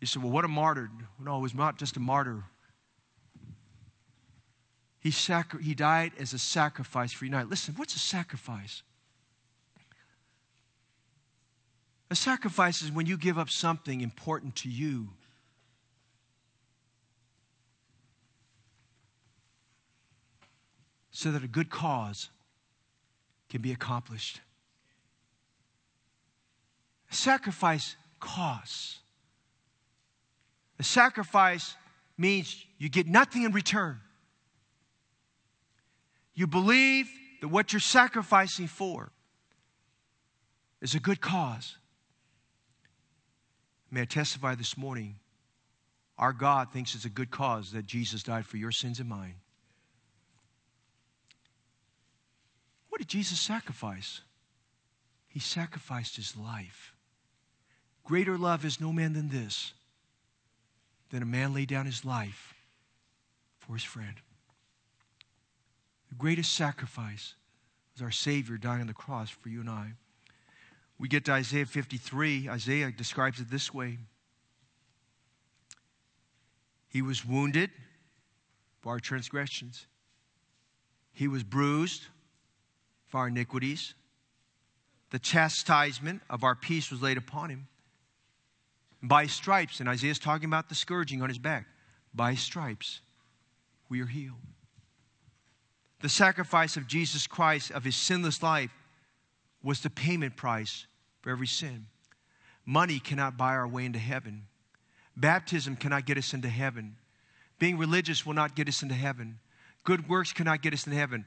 [0.00, 0.90] You said, well, what a martyr.
[1.20, 2.44] No, it was not just a martyr.
[5.00, 7.42] He, sacri- he died as a sacrifice for you I.
[7.42, 8.82] Listen, what's a sacrifice?
[12.10, 15.08] A sacrifice is when you give up something important to you.
[21.12, 22.30] So that a good cause
[23.48, 24.40] can be accomplished.
[27.10, 28.98] Sacrifice costs.
[30.78, 31.76] A sacrifice
[32.18, 34.00] means you get nothing in return.
[36.34, 37.10] You believe
[37.40, 39.12] that what you're sacrificing for
[40.80, 41.76] is a good cause.
[43.90, 45.16] May I testify this morning?
[46.18, 49.34] Our God thinks it's a good cause that Jesus died for your sins and mine.
[52.88, 54.20] What did Jesus sacrifice?
[55.26, 56.94] He sacrificed his life.
[58.04, 59.72] Greater love is no man than this,
[61.10, 62.54] than a man lay down his life
[63.58, 64.14] for his friend.
[66.10, 67.34] The greatest sacrifice
[67.92, 69.94] was our Savior dying on the cross for you and I.
[70.96, 72.48] We get to Isaiah 53.
[72.48, 73.98] Isaiah describes it this way
[76.86, 77.70] He was wounded
[78.80, 79.86] for our transgressions,
[81.12, 82.02] He was bruised
[83.14, 83.94] our iniquities.
[85.10, 87.68] The chastisement of our peace was laid upon Him.
[89.02, 91.66] By stripes, and Isaiah's talking about the scourging on His back,
[92.14, 93.00] by stripes
[93.88, 94.38] we are healed
[96.02, 98.72] the sacrifice of Jesus Christ, of his sinless life,
[99.62, 100.86] was the payment price
[101.22, 101.86] for every sin.
[102.66, 104.46] Money cannot buy our way into heaven.
[105.16, 106.96] Baptism cannot get us into heaven.
[107.60, 109.38] Being religious will not get us into heaven.
[109.84, 111.24] Good works cannot get us into heaven.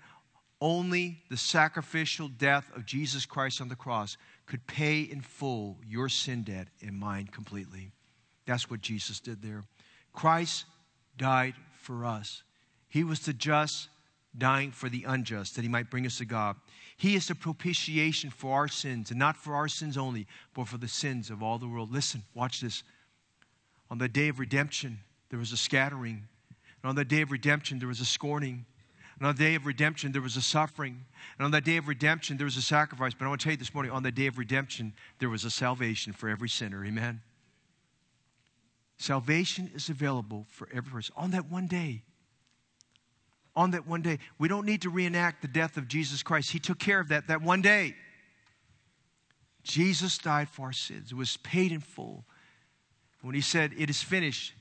[0.61, 6.09] Only the sacrificial death of Jesus Christ on the cross could pay in full your
[6.09, 7.91] sin debt and mine completely.
[8.45, 9.63] That's what Jesus did there.
[10.13, 10.65] Christ
[11.17, 12.43] died for us.
[12.87, 13.89] He was the just
[14.37, 16.55] dying for the unjust, that he might bring us to God.
[16.97, 20.77] He is the propitiation for our sins, and not for our sins only, but for
[20.77, 21.91] the sins of all the world.
[21.91, 22.83] Listen, watch this.
[23.89, 24.99] On the day of redemption,
[25.29, 26.23] there was a scattering.
[26.83, 28.65] And on the day of redemption, there was a scorning.
[29.17, 31.05] And on the day of redemption, there was a suffering.
[31.37, 33.13] And on that day of redemption, there was a sacrifice.
[33.13, 35.45] But I want to tell you this morning on the day of redemption, there was
[35.45, 36.85] a salvation for every sinner.
[36.85, 37.21] Amen.
[38.97, 42.03] Salvation is available for every person on that one day
[43.55, 44.19] on that one day.
[44.37, 46.51] We don't need to reenact the death of Jesus Christ.
[46.51, 47.95] He took care of that that one day.
[49.63, 51.11] Jesus died for our sins.
[51.11, 52.25] It was paid in full.
[53.21, 54.53] When he said, It is finished,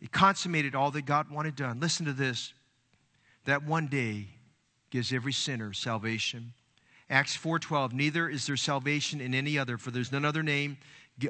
[0.00, 1.80] he consummated all that God wanted done.
[1.80, 2.52] Listen to this.
[3.48, 4.26] That one day
[4.90, 6.52] gives every sinner salvation.
[7.08, 10.76] Acts 4:12 Neither is there salvation in any other for there's none other name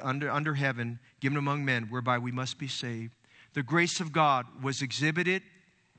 [0.02, 3.14] under, under heaven given among men whereby we must be saved.
[3.52, 5.44] The grace of God was exhibited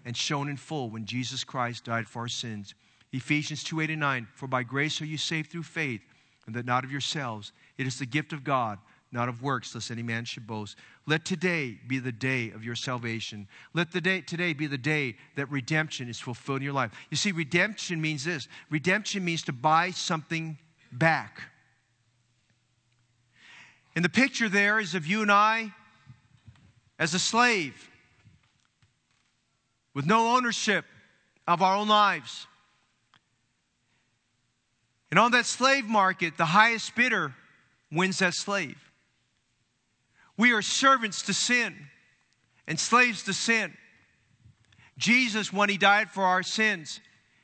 [0.03, 2.75] and shown in full when Jesus Christ died for our sins.
[3.13, 6.01] Ephesians 2 8 and 9 For by grace are you saved through faith,
[6.45, 7.53] and that not of yourselves.
[7.77, 8.79] It is the gift of God,
[9.11, 10.77] not of works, lest any man should boast.
[11.07, 13.47] Let today be the day of your salvation.
[13.73, 16.91] Let the day, today be the day that redemption is fulfilled in your life.
[17.09, 20.57] You see, redemption means this redemption means to buy something
[20.91, 21.41] back.
[23.95, 25.73] And the picture there is of you and I
[26.99, 27.89] as a slave
[29.95, 30.85] with no ownership
[31.47, 32.45] of our own lives.
[35.09, 37.33] And on that slave market, the highest bidder
[37.91, 38.88] wins that slave.
[40.39, 41.75] We are servants to sin
[42.65, 43.73] and slaves to sin.
[44.97, 47.01] Jesus, when he died for our sins,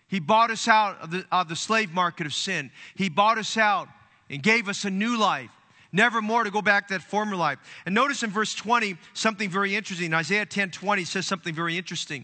[0.08, 2.72] he bought us out of the, of the slave market of sin.
[2.96, 3.90] He bought us out
[4.30, 5.52] and gave us a new life
[5.92, 7.60] never more to go back to that former life.
[7.86, 10.14] And notice in verse 20 something very interesting.
[10.14, 12.24] Isaiah 10 20 says something very interesting.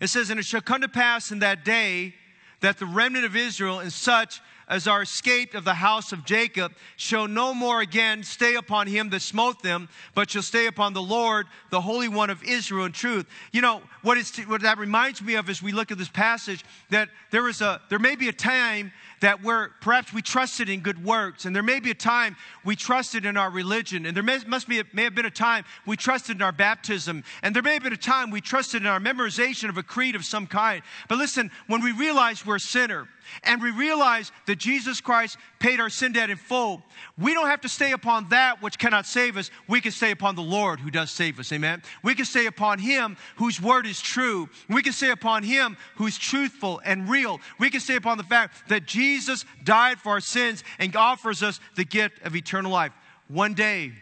[0.00, 2.14] It says, And it shall come to pass in that day
[2.62, 6.72] that the remnant of Israel and such as are escaped of the house of Jacob
[6.96, 11.02] shall no more again stay upon him that smote them, but shall stay upon the
[11.02, 13.26] Lord, the Holy One of Israel in truth.
[13.52, 14.16] You know, what,
[14.46, 17.80] what that reminds me of as we look at this passage, that there is a,
[17.90, 21.62] there may be a time that where perhaps we trusted in good works, and there
[21.62, 25.04] may be a time we trusted in our religion, and there may, must be, may
[25.04, 27.96] have been a time we trusted in our baptism, and there may have been a
[27.96, 30.82] time we trusted in our memorization of a creed of some kind.
[31.08, 33.08] But listen, when we realize we're a sinner,
[33.44, 36.82] and we realize that Jesus Christ paid our sin debt in full.
[37.16, 39.50] We don't have to stay upon that which cannot save us.
[39.68, 41.52] We can stay upon the Lord who does save us.
[41.52, 41.82] Amen.
[42.02, 44.48] We can stay upon Him whose word is true.
[44.68, 47.38] We can stay upon Him who's truthful and real.
[47.58, 51.60] We can stay upon the fact that Jesus died for our sins and offers us
[51.76, 52.92] the gift of eternal life.
[53.28, 53.92] One day,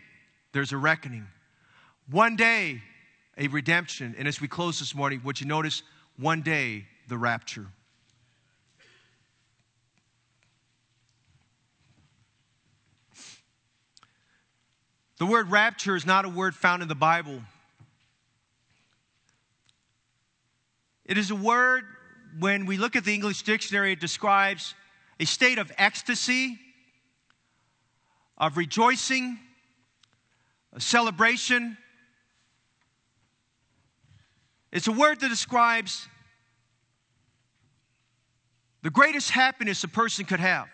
[0.52, 1.26] there's a reckoning.
[2.08, 2.80] One day,
[3.36, 4.14] a redemption.
[4.16, 5.82] And as we close this morning, would you notice
[6.16, 7.66] one day, the rapture?
[15.18, 17.40] The word rapture is not a word found in the Bible.
[21.04, 21.84] It is a word,
[22.38, 24.74] when we look at the English dictionary, it describes
[25.18, 26.58] a state of ecstasy,
[28.36, 29.38] of rejoicing,
[30.72, 31.76] a celebration.
[34.70, 36.06] It's a word that describes
[38.82, 40.68] the greatest happiness a person could have.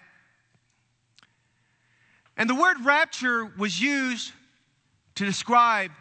[2.36, 4.32] And the word rapture was used
[5.16, 5.92] to describe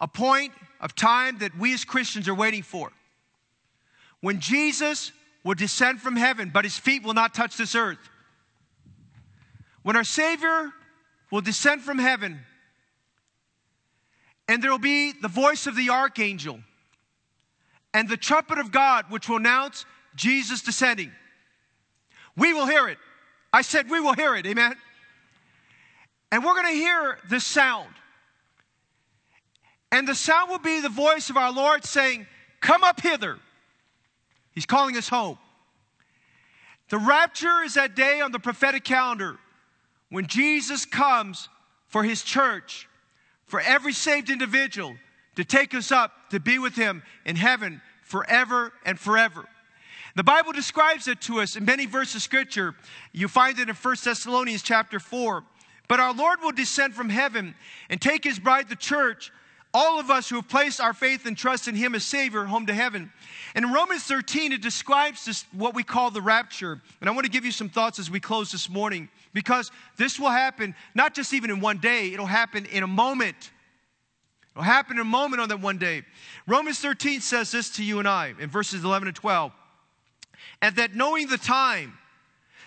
[0.00, 2.90] a point of time that we as Christians are waiting for.
[4.20, 5.12] When Jesus
[5.44, 7.98] will descend from heaven, but his feet will not touch this earth.
[9.82, 10.72] When our Savior
[11.30, 12.40] will descend from heaven,
[14.48, 16.60] and there will be the voice of the archangel
[17.92, 19.84] and the trumpet of God, which will announce
[20.14, 21.12] Jesus descending.
[22.36, 22.98] We will hear it.
[23.52, 24.46] I said, We will hear it.
[24.46, 24.74] Amen.
[26.32, 27.88] And we're going to hear this sound.
[29.92, 32.26] And the sound will be the voice of our Lord saying,
[32.60, 33.38] Come up hither.
[34.52, 35.38] He's calling us home.
[36.88, 39.38] The rapture is that day on the prophetic calendar
[40.08, 41.48] when Jesus comes
[41.88, 42.88] for his church,
[43.46, 44.96] for every saved individual
[45.36, 49.46] to take us up to be with him in heaven forever and forever.
[50.14, 52.74] The Bible describes it to us in many verses of scripture.
[53.12, 55.44] You find it in 1 Thessalonians chapter 4.
[55.88, 57.54] But our Lord will descend from heaven
[57.88, 59.32] and take his bride, the church,
[59.72, 62.66] all of us who have placed our faith and trust in him as Savior, home
[62.66, 63.12] to heaven.
[63.54, 66.80] And in Romans 13, it describes this, what we call the rapture.
[67.00, 70.18] And I want to give you some thoughts as we close this morning because this
[70.18, 73.50] will happen not just even in one day, it'll happen in a moment.
[74.54, 76.04] It'll happen in a moment on that one day.
[76.46, 79.52] Romans 13 says this to you and I in verses 11 and 12.
[80.62, 81.98] And that knowing the time,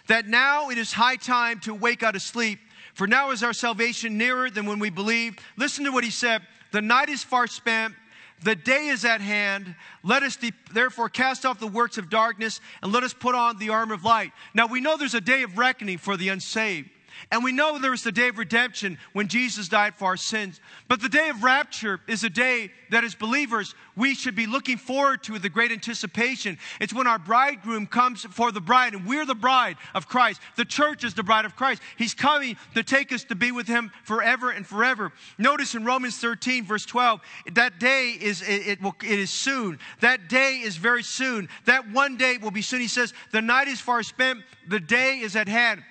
[0.06, 2.60] that now it is high time to wake out of sleep
[3.00, 5.40] for now is our salvation nearer than when we believed.
[5.56, 6.42] Listen to what he said.
[6.74, 7.96] The night is far spent.
[8.44, 9.74] The day is at hand.
[10.04, 13.58] Let us de- therefore cast off the works of darkness and let us put on
[13.58, 14.34] the armor of light.
[14.54, 16.90] Now we know there's a day of reckoning for the unsaved.
[17.32, 20.60] And we know there was the day of redemption when Jesus died for our sins.
[20.88, 24.78] But the day of rapture is a day that, as believers, we should be looking
[24.78, 26.58] forward to with a great anticipation.
[26.80, 30.42] It's when our bridegroom comes for the bride, and we're the bride of Christ.
[30.56, 31.82] The church is the bride of Christ.
[31.98, 35.12] He's coming to take us to be with Him forever and forever.
[35.38, 37.22] Notice in Romans 13, verse 12,
[37.54, 39.80] that day is it, it, will, it is soon.
[40.00, 41.50] That day is very soon.
[41.66, 42.82] That one day will be soon.
[42.82, 45.84] He says, The night is far spent, the day is at hand.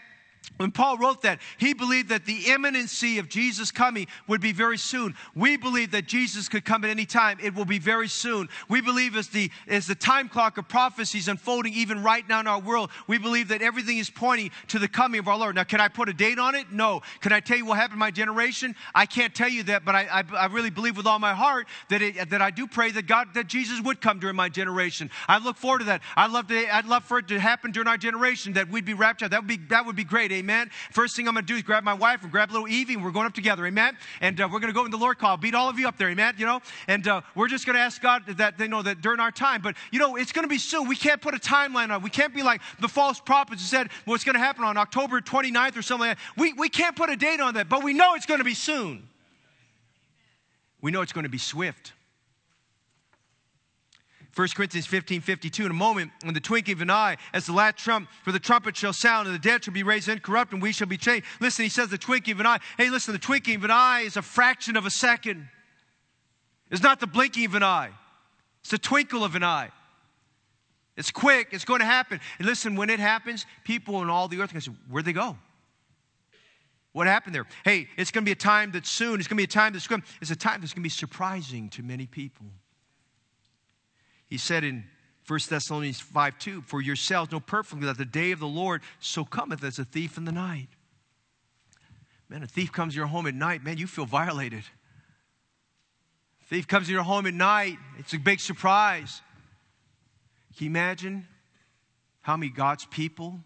[0.57, 4.79] When Paul wrote that, he believed that the imminency of Jesus coming would be very
[4.79, 5.15] soon.
[5.37, 7.39] We believe that Jesus could come at any time.
[7.41, 8.49] It will be very soon.
[8.69, 12.47] We believe as the, as the time clock of prophecies unfolding even right now in
[12.47, 15.55] our world, we believe that everything is pointing to the coming of our Lord.
[15.55, 16.73] Now, can I put a date on it?
[16.73, 17.03] No.
[17.21, 18.75] Can I tell you what happened in my generation?
[18.95, 21.69] I can't tell you that, but I, I, I really believe with all my heart
[21.89, 25.11] that, it, that I do pray that God, that Jesus would come during my generation.
[25.29, 26.03] I look forward to that.
[26.17, 28.95] I'd love, to, I'd love for it to happen during our generation, that we'd be
[28.95, 29.31] raptured.
[29.31, 30.38] That would be, that would be great.
[30.39, 30.71] Amen.
[30.93, 33.05] First thing I'm going to do is grab my wife and grab little Evie, and
[33.05, 33.67] we're going up together.
[33.67, 33.97] Amen.
[34.21, 35.37] And uh, we're going to go in the Lord call.
[35.37, 36.09] Beat all of you up there.
[36.09, 36.35] Amen.
[36.39, 39.21] You know, and uh, we're just going to ask God that they know that during
[39.21, 39.61] our time.
[39.63, 40.89] But you know, it's going to be soon.
[40.89, 41.93] We can't put a timeline on.
[41.93, 42.03] it.
[42.03, 45.21] We can't be like the false prophets who said, "Well, going to happen on October
[45.21, 47.93] 29th or something like that." We we can't put a date on that, but we
[47.95, 49.09] know it's going to be soon.
[50.81, 51.93] We know it's going to be swift.
[54.39, 57.53] 1 Corinthians 15 52, in a moment, in the twinkling of an eye, as the
[57.53, 60.63] last trump, for the trumpet shall sound, and the dead shall be raised incorrupt, and
[60.63, 61.27] we shall be changed.
[61.41, 62.59] Listen, he says the twinkling of an eye.
[62.77, 65.49] Hey, listen, the twinkling of an eye is a fraction of a second.
[66.71, 67.91] It's not the blinking of an eye,
[68.61, 69.71] it's the twinkle of an eye.
[70.97, 72.21] It's quick, it's going to happen.
[72.39, 75.05] And listen, when it happens, people in all the earth are going to say, Where'd
[75.05, 75.37] they go?
[76.93, 77.47] What happened there?
[77.65, 79.19] Hey, it's going to be a time that's soon.
[79.19, 80.05] It's going to be a time that's going.
[80.21, 82.47] It's a time that's going to be surprising to many people.
[84.29, 84.85] He said in
[85.27, 89.25] 1 Thessalonians 5 2, For yourselves know perfectly that the day of the Lord so
[89.25, 90.69] cometh as a thief in the night.
[92.29, 94.65] Man, a thief comes to your home at night, man, you feel violated.
[96.45, 99.21] Thief comes to your home at night, it's a big surprise.
[100.57, 101.27] Can you imagine
[102.21, 103.39] how many God's people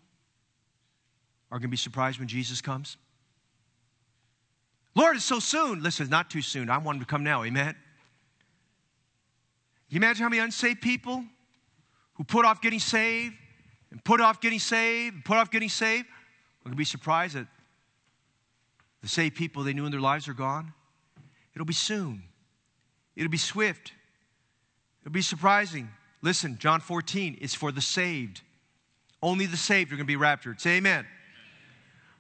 [1.51, 2.97] are going to be surprised when Jesus comes?
[4.95, 5.83] Lord, it's so soon.
[5.83, 6.71] Listen, it's not too soon.
[6.71, 7.45] I want him to come now.
[7.45, 7.75] Amen.
[9.93, 11.23] You imagine how many unsaved people
[12.15, 13.35] who put off getting saved
[13.91, 17.35] and put off getting saved and put off getting saved are going to be surprised
[17.35, 17.47] that
[19.03, 20.73] the saved people they knew in their lives are gone?
[21.55, 22.23] It'll be soon.
[23.17, 23.93] It'll be swift.
[25.03, 25.91] It'll be surprising.
[26.23, 28.41] Listen, John 14 is for the saved.
[29.23, 30.59] Only the saved are going to be raptured.
[30.59, 31.07] Say amen.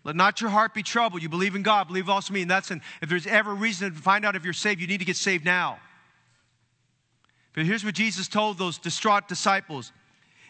[0.04, 1.22] Let not your heart be troubled.
[1.22, 2.42] You believe in God, believe also me.
[2.42, 4.98] And that's in, if there's ever reason to find out if you're saved, you need
[4.98, 5.78] to get saved now.
[7.54, 9.92] But here's what Jesus told those distraught disciples.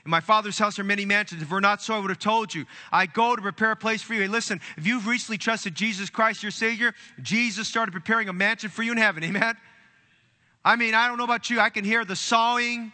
[0.05, 1.43] In my father's house are many mansions.
[1.43, 2.67] If we're not so, I would have told you.
[2.91, 4.23] I go to prepare a place for you.
[4.23, 8.71] Hey, listen, if you've recently trusted Jesus Christ, your Savior, Jesus started preparing a mansion
[8.71, 9.23] for you in heaven.
[9.23, 9.57] Amen?
[10.65, 11.61] I mean, I don't know about you.
[11.61, 12.93] I can hear the sawing,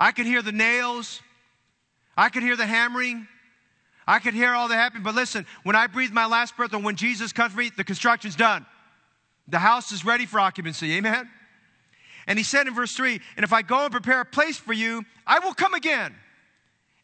[0.00, 1.20] I can hear the nails,
[2.16, 3.26] I can hear the hammering.
[4.08, 6.82] I could hear all that happening, but listen, when I breathe my last breath and
[6.82, 8.64] when Jesus comes for me, the construction's done.
[9.48, 10.94] The house is ready for occupancy.
[10.94, 11.28] Amen?
[12.28, 14.74] And he said in verse 3 And if I go and prepare a place for
[14.74, 16.14] you, I will come again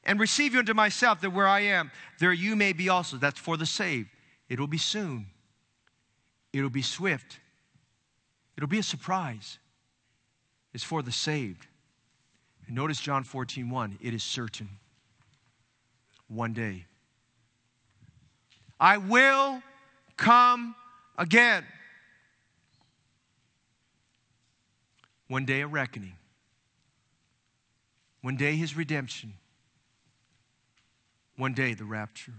[0.04, 3.16] and receive you unto myself, that where I am, there you may be also.
[3.16, 4.10] That's for the saved.
[4.50, 5.26] It'll be soon,
[6.52, 7.40] it'll be swift,
[8.56, 9.58] it'll be a surprise.
[10.74, 11.66] It's for the saved.
[12.66, 14.68] And notice John 14 1 it is certain.
[16.26, 16.86] One day.
[18.80, 19.62] I will
[20.16, 20.74] come
[21.16, 21.64] again.
[25.28, 26.16] One day a reckoning.
[28.20, 29.34] One day his redemption.
[31.36, 32.34] One day the rapture.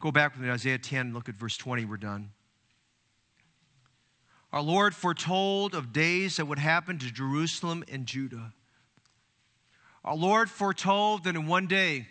[0.00, 2.30] Go back with me Isaiah 10, look at verse 20, we're done.
[4.52, 8.52] Our Lord foretold of days that would happen to Jerusalem and Judah.
[10.04, 12.08] Our Lord foretold that in one day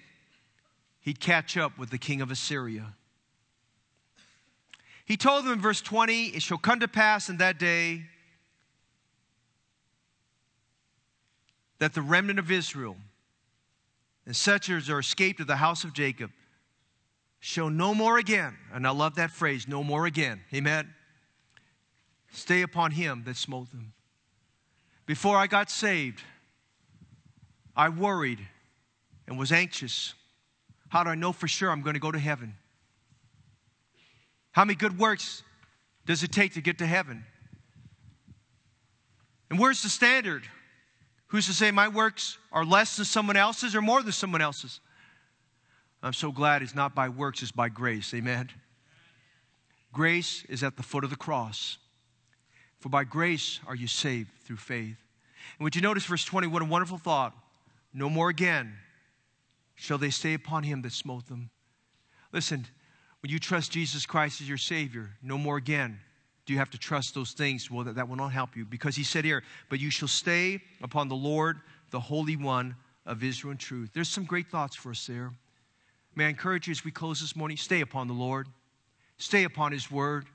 [1.02, 2.96] he'd catch up with the king of Assyria.
[5.04, 8.06] He told them in verse 20, It shall come to pass in that day
[11.80, 12.98] that the remnant of Israel
[14.26, 16.32] and such as are escaped of the house of Jacob
[17.40, 20.42] shall no more again, and I love that phrase, no more again.
[20.54, 20.94] Amen.
[22.32, 23.94] Stay upon him that smote them.
[25.06, 26.22] Before I got saved,
[27.76, 28.46] I worried
[29.28, 30.14] and was anxious.
[30.90, 32.56] How do I know for sure I'm going to go to heaven?
[34.52, 35.44] How many good works
[36.06, 37.26] does it take to get to heaven?
[39.50, 40.44] And where's the standard?
[41.30, 44.80] Who's to say my works are less than someone else's or more than someone else's?
[46.02, 48.14] I'm so glad it's not by works, it's by grace.
[48.14, 48.50] Amen.
[49.94, 51.78] Grace is at the foot of the cross.
[52.80, 54.98] For by grace are you saved through faith.
[55.58, 56.48] And would you notice verse 20?
[56.48, 57.36] What a wonderful thought.
[57.94, 58.74] No more again
[59.76, 61.50] shall they stay upon him that smote them.
[62.32, 62.66] Listen,
[63.22, 66.00] when you trust Jesus Christ as your Savior, no more again
[66.50, 67.70] do you have to trust those things.
[67.70, 70.60] Well, that, that will not help you because he said here, but you shall stay
[70.82, 71.60] upon the Lord,
[71.92, 72.76] the Holy One
[73.06, 73.92] of Israel and truth.
[73.94, 75.32] There's some great thoughts for us there.
[76.16, 78.48] May I encourage you as we close this morning, stay upon the Lord,
[79.20, 80.26] stay upon his word,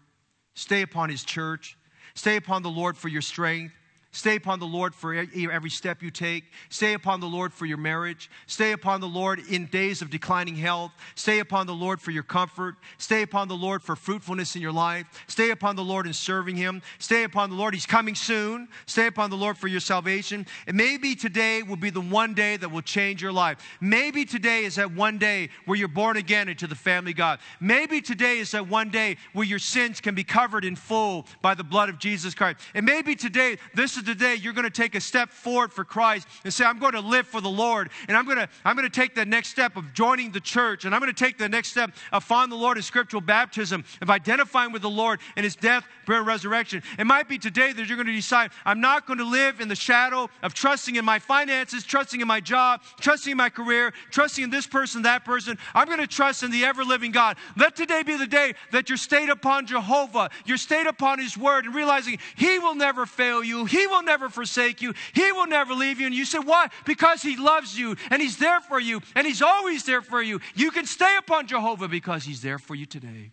[0.55, 1.77] stay upon his church,
[2.15, 3.75] stay upon the Lord for your strength.
[4.15, 6.45] Stay upon the Lord for every step you take.
[6.69, 8.31] Stay upon the Lord for your marriage.
[8.47, 10.93] Stay upon the Lord in days of declining health.
[11.17, 12.77] Stay upon the Lord for your comfort.
[12.97, 15.25] Stay upon the Lord for fruitfulness in your life.
[15.27, 16.81] Stay upon the Lord in serving Him.
[17.01, 17.75] Stay upon the Lord.
[17.75, 18.69] He's coming soon.
[18.87, 20.47] Stay upon the Lord for your salvation.
[20.69, 23.59] And maybe today will be the one day that will change your life.
[23.81, 27.41] Maybe today is that one day where you're born again into the family of God.
[27.59, 31.55] Maybe today is that one day where your sins can be covered in full by
[31.55, 32.61] the blood of Jesus Christ.
[32.75, 36.27] And maybe today, this is today you're going to take a step forward for Christ
[36.45, 37.91] and say, I'm going to live for the Lord.
[38.09, 40.85] And I'm going to, I'm going to take the next step of joining the church.
[40.85, 43.85] And I'm going to take the next step of following the Lord in scriptural baptism,
[44.01, 46.83] of identifying with the Lord in his death, burial, and resurrection.
[46.99, 49.69] It might be today that you're going to decide, I'm not going to live in
[49.69, 53.93] the shadow of trusting in my finances, trusting in my job, trusting in my career,
[54.11, 55.59] trusting in this person, that person.
[55.75, 57.37] I'm going to trust in the ever living God.
[57.57, 61.65] Let today be the day that you're stayed upon Jehovah, you're stayed upon his word,
[61.65, 64.95] and realizing he will never fail you, he will never forsake you.
[65.13, 66.07] He will never leave you.
[66.07, 66.69] And you say, Why?
[66.85, 70.41] Because He loves you and He's there for you and He's always there for you.
[70.55, 73.31] You can stay upon Jehovah because He's there for you today.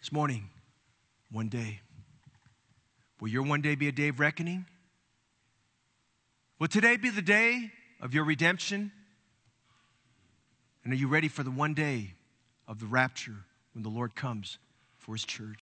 [0.00, 0.50] This morning,
[1.30, 1.80] one day.
[3.20, 4.66] Will your one day be a day of reckoning?
[6.58, 7.70] Will today be the day
[8.00, 8.92] of your redemption?
[10.84, 12.14] And are you ready for the one day
[12.68, 14.58] of the rapture when the Lord comes
[14.98, 15.48] for His church?